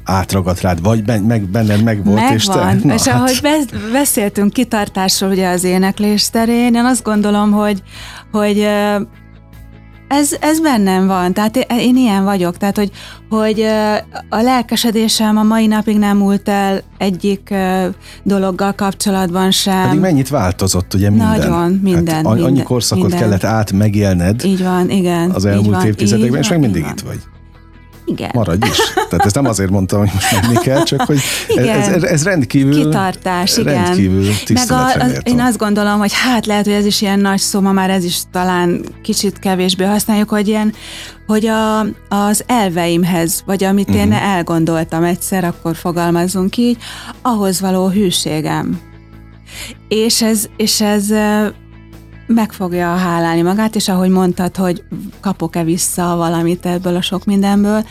átragadt 0.03 0.61
rád, 0.61 0.81
vagy 0.81 1.03
ben, 1.03 1.21
meg, 1.21 1.41
benned 1.41 1.83
meg 1.83 2.05
volt, 2.05 2.31
és 2.31 2.45
te... 2.45 2.55
Megvan. 2.55 2.81
Na, 2.83 2.93
és 2.93 3.03
hát, 3.07 3.15
ahogy 3.15 3.39
be- 3.41 3.77
beszéltünk 3.91 4.53
kitartásról 4.53 5.29
ugye 5.31 5.49
az 5.49 5.63
éneklés 5.63 6.29
terén, 6.29 6.75
én 6.75 6.85
azt 6.85 7.03
gondolom, 7.03 7.51
hogy, 7.51 7.83
hogy 8.31 8.67
ez, 10.09 10.29
ez 10.39 10.61
bennem 10.61 11.07
van, 11.07 11.33
tehát 11.33 11.55
én, 11.55 11.79
én 11.79 11.97
ilyen 11.97 12.23
vagyok, 12.23 12.57
tehát 12.57 12.77
hogy, 12.77 12.91
hogy 13.29 13.61
a 14.29 14.41
lelkesedésem 14.41 15.37
a 15.37 15.43
mai 15.43 15.67
napig 15.67 15.97
nem 15.97 16.17
múlt 16.17 16.49
el 16.49 16.81
egyik 16.97 17.53
dologgal 18.23 18.73
kapcsolatban 18.73 19.51
sem. 19.51 19.83
Pedig 19.83 19.99
mennyit 19.99 20.29
változott 20.29 20.93
ugye 20.93 21.09
minden? 21.09 21.27
Nagyon, 21.27 21.79
minden, 21.83 22.15
Hát, 22.15 22.25
annyi 22.25 22.41
minden, 22.41 22.63
korszakot 22.63 23.03
minden. 23.03 23.19
kellett 23.19 23.43
át 23.43 23.71
megélned 23.71 24.45
Így 24.45 24.63
van, 24.63 24.89
igen. 24.89 25.29
az 25.29 25.45
elmúlt 25.45 25.75
van, 25.75 25.85
évtizedekben, 25.85 26.39
és 26.41 26.51
így 26.51 26.59
mindig 26.59 26.81
van. 26.81 26.91
itt 26.91 26.99
vagy. 26.99 27.19
Igen. 28.09 28.29
Maradj 28.33 28.69
is. 28.69 28.77
Tehát 29.09 29.25
ezt 29.25 29.35
nem 29.35 29.45
azért 29.45 29.69
mondtam, 29.69 29.99
hogy 29.99 30.09
most 30.13 30.41
menni 30.41 30.57
kell, 30.57 30.83
csak 30.83 31.01
hogy 31.01 31.19
Igen. 31.47 31.81
ez, 31.81 32.03
ez, 32.03 32.23
rendkívül, 32.23 32.83
Kitartás, 32.83 33.57
igen. 33.57 33.83
rendkívül 33.83 34.31
Meg 34.53 34.71
a, 34.71 34.85
az, 34.93 35.19
én 35.23 35.39
azt 35.39 35.57
gondolom, 35.57 35.99
hogy 35.99 36.11
hát 36.13 36.45
lehet, 36.45 36.65
hogy 36.65 36.73
ez 36.73 36.85
is 36.85 37.01
ilyen 37.01 37.19
nagy 37.19 37.39
szó, 37.39 37.59
ma 37.61 37.71
már 37.71 37.89
ez 37.89 38.03
is 38.03 38.17
talán 38.31 38.81
kicsit 39.01 39.39
kevésbé 39.39 39.83
használjuk, 39.83 40.29
hogy 40.29 40.47
ilyen, 40.47 40.73
hogy 41.27 41.45
a, 41.45 41.79
az 42.09 42.43
elveimhez, 42.47 43.43
vagy 43.45 43.63
amit 43.63 43.89
én 43.89 44.07
Mhm. 44.07 44.11
elgondoltam 44.17 45.03
egyszer, 45.03 45.43
akkor 45.43 45.75
fogalmazzunk 45.75 46.57
így, 46.57 46.77
ahhoz 47.21 47.61
való 47.61 47.87
hűségem. 47.87 48.79
És 49.87 50.21
ez, 50.21 50.45
és 50.57 50.81
ez 50.81 51.05
meg 52.33 52.51
fogja 52.51 52.95
hálálni 52.95 53.41
magát, 53.41 53.75
és 53.75 53.87
ahogy 53.87 54.09
mondtad, 54.09 54.55
hogy 54.55 54.83
kapok-e 55.19 55.63
vissza 55.63 56.15
valamit 56.15 56.65
ebből 56.65 56.95
a 56.95 57.01
sok 57.01 57.25
mindenből, 57.25 57.85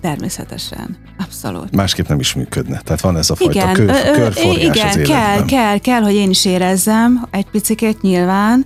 természetesen, 0.00 0.96
abszolút. 1.18 1.76
Másképp 1.76 2.06
nem 2.06 2.18
is 2.18 2.34
működne. 2.34 2.80
Tehát 2.80 3.00
van 3.00 3.16
ez 3.16 3.30
a 3.30 3.34
fajta 3.34 3.52
Igen, 3.52 3.72
kör, 3.72 3.88
ö, 3.88 4.12
körforgás 4.12 4.62
igen, 4.62 4.88
az 4.88 4.94
kell, 4.94 5.32
életben. 5.32 5.46
kell, 5.46 5.78
kell, 5.78 6.00
hogy 6.00 6.14
én 6.14 6.30
is 6.30 6.44
érezzem 6.44 7.26
egy 7.30 7.46
picikét 7.50 8.00
nyilván, 8.00 8.64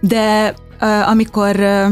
de 0.00 0.54
ö, 0.80 0.86
amikor 0.86 1.60
ö, 1.60 1.86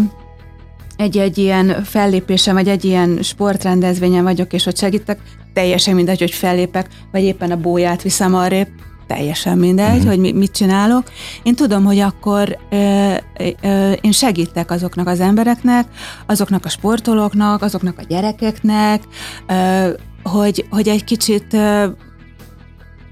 egy-egy 0.97 1.39
ilyen 1.39 1.85
fellépésem, 1.85 2.55
vagy 2.55 2.69
egy 2.69 2.85
ilyen 2.85 3.19
sportrendezvényen 3.23 4.23
vagyok, 4.23 4.53
és 4.53 4.67
ott 4.67 4.79
segítek, 4.79 5.19
teljesen 5.53 5.95
mindegy, 5.95 6.19
hogy 6.19 6.31
fellépek, 6.31 6.87
vagy 7.13 7.23
éppen 7.23 7.51
a 7.51 7.57
bóját 7.57 8.03
viszem 8.03 8.35
arrébb, 8.35 8.69
teljesen 9.07 9.59
mindegy, 9.59 9.95
uh-huh. 9.95 10.09
hogy 10.09 10.19
mi, 10.19 10.33
mit 10.33 10.53
csinálok. 10.53 11.11
Én 11.43 11.55
tudom, 11.55 11.85
hogy 11.85 11.99
akkor 11.99 12.59
ö, 12.71 13.15
ö, 13.63 13.93
én 13.93 14.13
segítek 14.13 14.71
azoknak 14.71 15.07
az 15.07 15.21
embereknek, 15.21 15.87
azoknak 16.27 16.65
a 16.65 16.69
sportolóknak, 16.69 17.63
azoknak 17.63 17.99
a 17.99 18.03
gyerekeknek, 18.09 19.03
ö, 19.47 19.89
hogy, 20.23 20.67
hogy 20.71 20.89
egy 20.89 21.05
kicsit 21.05 21.53
ö, 21.53 21.87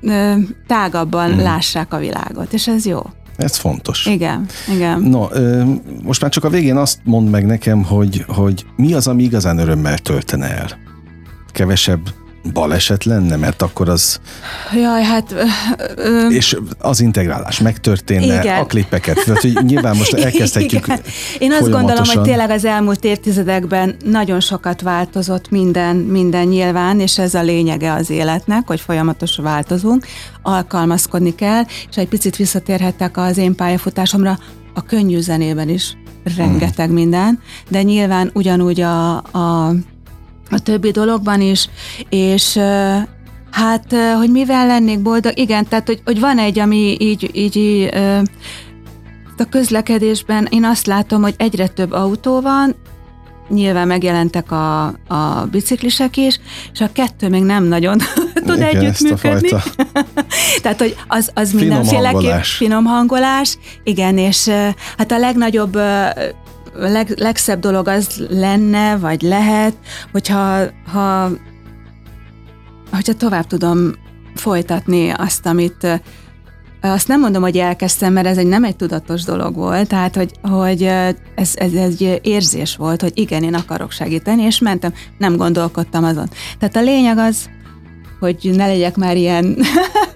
ö, 0.01 0.35
tágabban 0.67 1.29
uh-huh. 1.29 1.43
lássák 1.43 1.93
a 1.95 1.99
világot, 1.99 2.53
és 2.53 2.69
ez 2.69 2.87
jó. 2.87 3.01
Ez 3.37 3.57
fontos. 3.57 4.07
Igen, 4.07 4.47
igen. 4.75 5.01
No, 5.03 5.27
most 6.03 6.21
már 6.21 6.31
csak 6.31 6.45
a 6.45 6.49
végén 6.49 6.77
azt 6.77 6.99
mondd 7.05 7.27
meg 7.27 7.47
nekem, 7.47 7.83
hogy, 7.83 8.25
hogy 8.29 8.67
mi 8.77 8.95
az, 8.95 9.07
ami 9.07 9.23
igazán 9.23 9.59
örömmel 9.59 9.99
töltene 9.99 10.57
el? 10.57 10.79
Kevesebb 11.53 12.01
baleset 12.53 13.05
lenne, 13.05 13.37
mert 13.37 13.63
akkor 13.63 13.89
az, 13.89 14.21
Jaj, 14.75 15.03
hát... 15.03 15.33
Ö, 15.33 15.45
ö, 15.97 16.29
és 16.29 16.57
az 16.79 17.01
integrálás 17.01 17.61
megtörténne, 17.61 18.41
Igen. 18.41 18.59
a 18.59 18.67
klippeket, 18.67 19.25
tehát 19.25 19.41
hogy 19.41 19.59
nyilván 19.65 19.97
most 19.97 20.13
elkezdhetjük 20.25 20.87
Igen. 20.87 21.01
Én 21.39 21.53
azt 21.53 21.71
gondolom, 21.71 22.05
hogy 22.05 22.23
tényleg 22.23 22.51
az 22.51 22.65
elmúlt 22.65 23.05
évtizedekben 23.05 23.97
nagyon 24.05 24.41
sokat 24.41 24.81
változott 24.81 25.51
minden, 25.51 25.97
minden 25.97 26.47
nyilván, 26.47 27.01
és 27.01 27.19
ez 27.19 27.35
a 27.35 27.43
lényege 27.43 27.93
az 27.93 28.11
életnek, 28.11 28.67
hogy 28.67 28.81
folyamatosan 28.81 29.45
változunk, 29.45 30.07
alkalmazkodni 30.43 31.35
kell, 31.35 31.63
és 31.91 31.97
egy 31.97 32.09
picit 32.09 32.37
visszatérhettek 32.37 33.17
az 33.17 33.39
én 33.39 33.55
pályafutásomra, 33.55 34.39
a 34.75 34.83
könnyű 34.83 35.21
zenében 35.21 35.69
is 35.69 35.97
rengeteg 36.37 36.91
minden, 36.91 37.41
de 37.69 37.83
nyilván 37.83 38.31
ugyanúgy 38.33 38.81
a, 38.81 39.17
a, 39.17 39.75
a 40.55 40.59
többi 40.59 40.91
dologban 40.91 41.41
is, 41.41 41.69
és 42.09 42.59
Hát, 43.51 43.95
hogy 44.17 44.31
mivel 44.31 44.67
lennék 44.67 45.03
boldog? 45.03 45.39
Igen, 45.39 45.69
tehát, 45.69 45.87
hogy, 45.87 46.01
hogy 46.05 46.21
van 46.21 46.39
egy, 46.39 46.59
ami 46.59 46.97
így, 47.01 47.31
így, 47.33 47.57
így 47.57 47.89
a 49.39 49.45
közlekedésben 49.51 50.49
én 50.51 50.65
azt 50.65 50.87
látom, 50.87 51.23
hogy 51.23 51.35
egyre 51.37 51.67
több 51.67 51.93
autó 51.93 52.41
van, 52.41 52.75
nyilván 53.49 53.87
megjelentek 53.87 54.53
a, 54.53 54.85
a 55.09 55.47
biciklisek 55.51 56.17
is, 56.17 56.41
és 56.73 56.81
a 56.81 56.93
kettő 56.93 57.29
még 57.29 57.43
nem 57.43 57.65
nagyon 57.65 57.99
tud 58.47 58.57
Igen, 58.57 58.77
együttműködni. 58.77 59.49
Tehát, 60.63 60.79
hogy 60.79 60.97
az, 61.09 61.31
az 61.35 61.51
Finom 61.51 61.65
mindenféleképp 61.67 62.13
hangolás. 62.13 62.51
finom 62.51 62.85
hangolás. 62.85 63.59
Igen, 63.85 64.19
és 64.19 64.49
hát 64.97 65.13
a 65.13 65.19
legnagyobb, 65.19 65.79
leg, 66.77 67.13
legszebb 67.17 67.61
dolog 67.61 67.89
az 67.89 68.25
lenne, 68.29 68.97
vagy 68.97 69.23
lehet, 69.23 69.75
hogyha 70.13 70.63
ha, 70.93 71.31
hogyha 72.91 73.15
tovább 73.15 73.47
tudom 73.47 73.93
folytatni 74.35 75.11
azt, 75.11 75.47
amit 75.47 76.01
azt 76.81 77.09
nem 77.09 77.21
mondom, 77.21 77.43
hogy 77.43 77.57
elkezdtem, 77.57 78.13
mert 78.13 78.27
ez 78.27 78.39
egy 78.39 78.47
nem 78.47 78.65
egy 78.65 78.77
tudatos 78.77 79.23
dolog 79.23 79.55
volt, 79.55 79.89
tehát, 79.89 80.17
hogy, 80.17 80.33
hogy 80.43 80.83
ez, 81.35 81.53
ez 81.55 81.73
egy 81.73 82.21
érzés 82.23 82.77
volt, 82.77 83.01
hogy 83.01 83.13
igen, 83.15 83.43
én 83.43 83.55
akarok 83.55 83.91
segíteni, 83.91 84.43
és 84.43 84.59
mentem, 84.59 84.93
nem 85.19 85.37
gondolkodtam 85.37 86.05
azon. 86.05 86.29
Tehát 86.59 86.77
a 86.77 86.81
lényeg 86.81 87.19
az, 87.19 87.49
hogy 88.21 88.51
ne 88.55 88.67
legyek 88.67 88.97
már 88.97 89.17
ilyen 89.17 89.57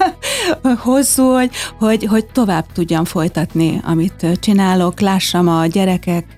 hosszú, 0.77 1.33
hogy, 1.33 1.51
hogy, 1.79 2.05
hogy 2.05 2.27
tovább 2.27 2.67
tudjam 2.73 3.05
folytatni, 3.05 3.81
amit 3.85 4.27
csinálok, 4.41 5.01
lássam 5.01 5.49
a 5.49 5.67
gyerekek 5.67 6.38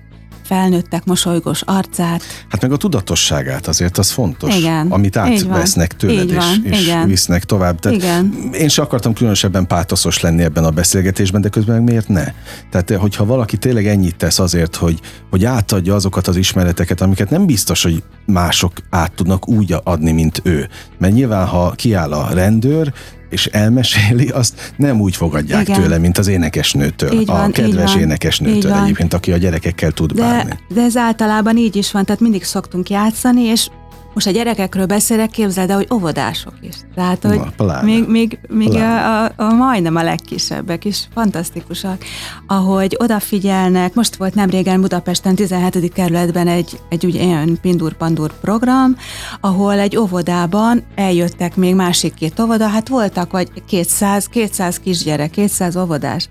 felnőttek 0.51 1.05
mosolygós 1.05 1.61
arcát. 1.61 2.23
Hát 2.49 2.61
meg 2.61 2.71
a 2.71 2.77
tudatosságát 2.77 3.67
azért 3.67 3.97
az 3.97 4.11
fontos, 4.11 4.55
igen, 4.55 4.87
amit 4.87 5.17
átvesznek 5.17 5.95
tőled 5.95 6.29
és, 6.29 6.35
van, 6.35 6.61
és 6.63 6.81
igen. 6.81 7.07
visznek 7.07 7.43
tovább. 7.43 7.79
Tehát 7.79 7.97
igen. 7.97 8.33
Én 8.53 8.67
sem 8.67 8.83
akartam 8.85 9.13
különösebben 9.13 9.67
pátoszos 9.67 10.19
lenni 10.19 10.43
ebben 10.43 10.63
a 10.63 10.69
beszélgetésben, 10.69 11.41
de 11.41 11.49
közben 11.49 11.75
meg 11.75 11.83
miért 11.83 12.07
ne? 12.07 12.23
Tehát 12.69 12.89
hogyha 12.89 13.25
valaki 13.25 13.57
tényleg 13.57 13.87
ennyit 13.87 14.15
tesz 14.15 14.39
azért, 14.39 14.75
hogy, 14.75 14.99
hogy 15.29 15.45
átadja 15.45 15.95
azokat 15.95 16.27
az 16.27 16.35
ismereteket, 16.35 17.01
amiket 17.01 17.29
nem 17.29 17.45
biztos, 17.45 17.83
hogy 17.83 18.03
mások 18.25 18.71
át 18.89 19.11
tudnak 19.11 19.47
úgy 19.47 19.75
adni, 19.83 20.11
mint 20.11 20.41
ő. 20.43 20.69
Mert 20.97 21.13
nyilván, 21.13 21.47
ha 21.47 21.71
kiáll 21.71 22.13
a 22.13 22.33
rendőr, 22.33 22.93
és 23.31 23.45
elmeséli, 23.45 24.27
azt 24.27 24.73
nem 24.75 25.01
úgy 25.01 25.15
fogadják 25.15 25.67
Igen. 25.67 25.81
tőle, 25.81 25.97
mint 25.97 26.17
az 26.17 26.27
énekesnőtől, 26.27 27.11
így 27.11 27.25
van, 27.25 27.49
a 27.49 27.51
kedves 27.51 27.95
így 27.95 28.01
énekesnőtől 28.01 28.73
egyébként, 28.73 29.13
aki 29.13 29.31
a 29.31 29.37
gyerekekkel 29.37 29.91
tud 29.91 30.11
de, 30.11 30.21
bánni. 30.21 30.59
De 30.73 30.81
ez 30.81 30.97
általában 30.97 31.57
így 31.57 31.75
is 31.75 31.91
van, 31.91 32.05
tehát 32.05 32.21
mindig 32.21 32.43
szoktunk 32.43 32.89
játszani, 32.89 33.41
és 33.41 33.67
most 34.13 34.27
a 34.27 34.31
gyerekekről 34.31 34.85
beszélek, 34.85 35.29
képzeld 35.29 35.69
el, 35.69 35.75
hogy 35.75 35.87
óvodások 35.93 36.53
is. 36.61 36.75
Tehát, 36.95 37.23
hogy 37.23 37.39
Na, 37.57 37.81
még, 37.81 38.07
még, 38.07 38.39
még 38.49 38.73
a, 38.73 39.23
a, 39.23 39.31
a, 39.35 39.53
majdnem 39.53 39.95
a 39.95 40.03
legkisebbek 40.03 40.85
is 40.85 41.07
fantasztikusak, 41.13 42.03
ahogy 42.47 42.97
odafigyelnek. 42.99 43.93
Most 43.93 44.15
volt 44.15 44.35
nem 44.35 44.49
régen 44.49 44.81
Budapesten 44.81 45.35
17. 45.35 45.93
kerületben 45.93 46.47
egy, 46.47 46.79
egy 46.89 47.05
ugye 47.05 47.23
ilyen 47.23 47.57
pindur-pandur 47.61 48.33
program, 48.41 48.95
ahol 49.39 49.79
egy 49.79 49.97
óvodában 49.97 50.83
eljöttek 50.95 51.55
még 51.55 51.75
másik 51.75 52.13
két 52.13 52.39
óvoda, 52.39 52.67
hát 52.67 52.87
voltak 52.87 53.31
vagy 53.31 53.47
200, 53.67 54.25
200 54.25 54.79
kisgyerek, 54.79 55.29
200 55.29 55.75
óvodás. 55.75 56.27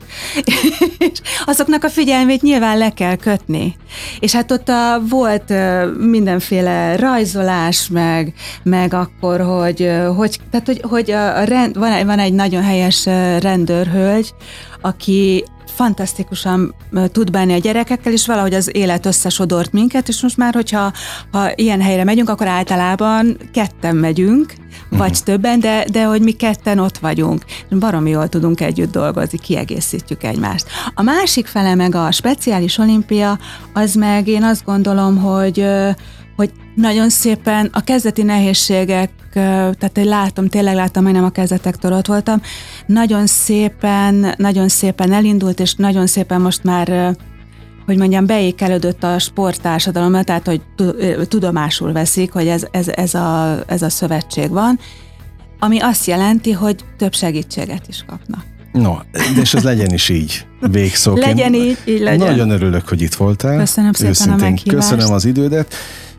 és 0.99 1.21
azoknak 1.45 1.85
a 1.85 1.91
figyelmét 1.91 2.43
nyilván 2.43 2.79
le 2.79 2.91
kell 2.91 3.17
kötni. 3.17 3.77
És 4.21 4.33
hát 4.33 4.51
ott 4.51 4.69
a, 4.69 5.03
volt 5.09 5.53
mindenféle 5.99 6.97
rajzolás, 6.97 7.70
más, 7.71 7.89
meg, 7.89 8.33
meg 8.63 8.95
akkor, 8.95 9.41
hogy, 9.41 9.91
hogy, 10.17 10.39
tehát, 10.51 10.67
hogy, 10.67 10.81
hogy 10.83 11.11
a 11.11 11.45
rend, 11.45 11.79
van, 11.79 11.93
egy, 11.93 12.05
van 12.05 12.19
egy 12.19 12.33
nagyon 12.33 12.63
helyes 12.63 13.05
rendőrhölgy, 13.41 14.35
aki 14.81 15.45
fantasztikusan 15.67 16.75
tud 17.13 17.31
bánni 17.31 17.53
a 17.53 17.59
gyerekekkel, 17.59 18.13
és 18.13 18.27
valahogy 18.27 18.55
az 18.55 18.77
élet 18.77 19.07
összesodort 19.07 19.73
minket, 19.73 20.09
és 20.09 20.23
most 20.23 20.37
már, 20.37 20.55
hogyha 20.55 20.93
ha 21.31 21.53
ilyen 21.55 21.81
helyre 21.81 22.05
megyünk, 22.05 22.29
akkor 22.29 22.47
általában 22.47 23.37
ketten 23.53 23.97
megyünk, 23.97 24.53
vagy 24.89 25.11
uh-huh. 25.11 25.25
többen, 25.25 25.61
de, 25.61 25.85
de 25.93 26.05
hogy 26.05 26.21
mi 26.23 26.33
ketten 26.33 26.79
ott 26.79 26.99
vagyunk. 26.99 27.45
Baromi 27.71 28.11
jól 28.11 28.29
tudunk 28.29 28.61
együtt 28.61 28.93
dolgozni, 28.93 29.39
kiegészítjük 29.39 30.23
egymást. 30.23 30.67
A 30.95 31.03
másik 31.03 31.47
fele 31.47 31.75
meg 31.75 31.95
a 31.95 32.11
speciális 32.11 32.79
olimpia, 32.79 33.39
az 33.73 33.95
meg 33.95 34.29
én 34.29 34.43
azt 34.43 34.65
gondolom, 34.65 35.17
hogy 35.17 35.67
hogy 36.41 36.53
nagyon 36.75 37.09
szépen 37.09 37.71
a 37.73 37.81
kezdeti 37.81 38.23
nehézségek, 38.23 39.11
tehát 39.33 39.99
én 39.99 40.05
látom, 40.05 40.49
tényleg 40.49 40.75
látom, 40.75 41.05
hogy 41.05 41.13
nem 41.13 41.25
a 41.25 41.31
kezdetektől 41.31 41.93
ott 41.93 42.07
voltam, 42.07 42.41
nagyon 42.87 43.27
szépen, 43.27 44.35
nagyon 44.37 44.69
szépen 44.69 45.13
elindult, 45.13 45.61
és 45.61 45.75
nagyon 45.75 46.07
szépen 46.07 46.41
most 46.41 46.65
már 46.65 47.17
hogy 47.87 47.97
mondjam, 47.99 48.27
beékelődött 48.27 49.05
a 49.05 49.19
sporttársadalomra, 49.19 50.23
tehát 50.23 50.47
hogy 50.47 50.61
tudomásul 51.29 51.93
veszik, 51.93 52.33
hogy 52.33 52.47
ez, 52.47 52.67
ez, 52.71 52.89
ez, 52.89 53.15
a, 53.15 53.59
ez 53.67 53.83
a 53.83 53.89
szövetség 53.89 54.51
van, 54.51 54.79
ami 55.59 55.79
azt 55.79 56.07
jelenti, 56.07 56.53
hogy 56.53 56.85
több 56.97 57.15
segítséget 57.15 57.89
is 57.89 58.05
kapnak. 58.07 58.45
No, 58.73 58.97
de 59.13 59.41
és 59.41 59.55
ez 59.55 59.63
legyen 59.63 59.93
is 59.93 60.09
így 60.09 60.47
végszóként. 60.71 61.27
legyen 61.27 61.55
így, 61.55 61.79
így 61.85 62.01
legyen. 62.01 62.27
Nagyon 62.27 62.51
örülök, 62.51 62.89
hogy 62.89 63.03
itt 63.03 63.15
voltál. 63.15 63.59
Köszönöm 63.59 63.93
szépen 63.93 64.11
Őszintén 64.11 64.35
a 64.35 64.51
meghívást. 64.51 64.89
Köszönöm 64.89 65.13
az 65.13 65.25
idődet. 65.25 65.75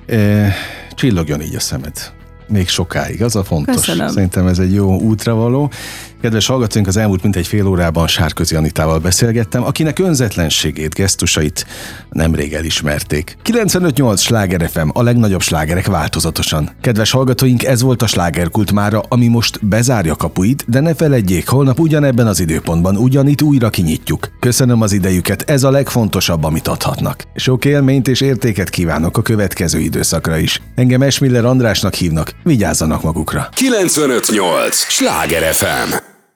E, 0.06 0.54
csillogjon 0.96 1.42
így 1.42 1.56
a 1.56 1.60
szemed 1.60 2.12
még 2.52 2.68
sokáig, 2.68 3.24
az 3.24 3.36
a 3.36 3.44
fontos. 3.44 3.76
Köszönöm. 3.76 4.08
Szerintem 4.08 4.48
ez 4.48 4.60
egy 4.60 4.74
jó 4.74 5.00
útra 5.00 5.36
való. 5.36 5.72
Kedves 6.22 6.48
hallgatóink, 6.48 6.88
az 6.88 6.98
elmúlt 6.98 7.24
mintegy 7.24 7.48
fél 7.48 7.68
órában 7.68 8.08
Sárközi 8.08 8.56
Anitával 8.56 9.00
beszélgettem, 9.00 9.64
akinek 9.64 10.00
önzetlenségét, 10.00 10.94
gesztusait 10.94 11.66
nemrég 12.10 12.54
elismerték. 12.54 13.38
95-8 13.44 14.20
Sláger 14.20 14.70
FM, 14.70 14.88
a 14.94 15.04
legnagyobb 15.04 15.42
slágerek 15.42 15.88
változatosan. 15.88 16.70
Kedves 16.82 17.12
hallgatóink, 17.12 17.64
ez 17.64 17.82
volt 17.82 18.02
a 18.02 18.08
slágerkult 18.08 18.72
mára, 18.72 19.04
ami 19.08 19.28
most 19.28 19.66
bezárja 19.66 20.16
kapuit, 20.16 20.66
de 20.68 20.80
ne 20.80 20.96
feledjék, 20.96 21.48
holnap 21.48 21.80
ugyanebben 21.80 22.28
az 22.28 22.40
időpontban 22.40 22.98
ugyanitt 22.98 23.42
újra 23.42 23.70
kinyitjuk. 23.70 24.30
Köszönöm 24.40 24.82
az 24.82 24.92
idejüket, 24.92 25.50
ez 25.50 25.64
a 25.64 25.72
legfontosabb, 25.72 26.44
amit 26.44 26.68
adhatnak. 26.68 27.24
Sok 27.36 27.66
élményt 27.66 28.08
és 28.08 28.22
értéket 28.22 28.70
kívánok 28.70 29.18
a 29.18 29.22
következő 29.22 29.80
időszakra 29.80 30.38
is. 30.38 30.62
Engem 30.76 31.02
Esmiller 31.02 31.46
Andrásnak 31.46 31.94
hívnak, 31.94 32.32
vigyázzanak 32.44 33.04
magukra. 33.04 33.50
95-8 33.56 34.72
Sláger 34.72 35.54
FM 35.54 36.10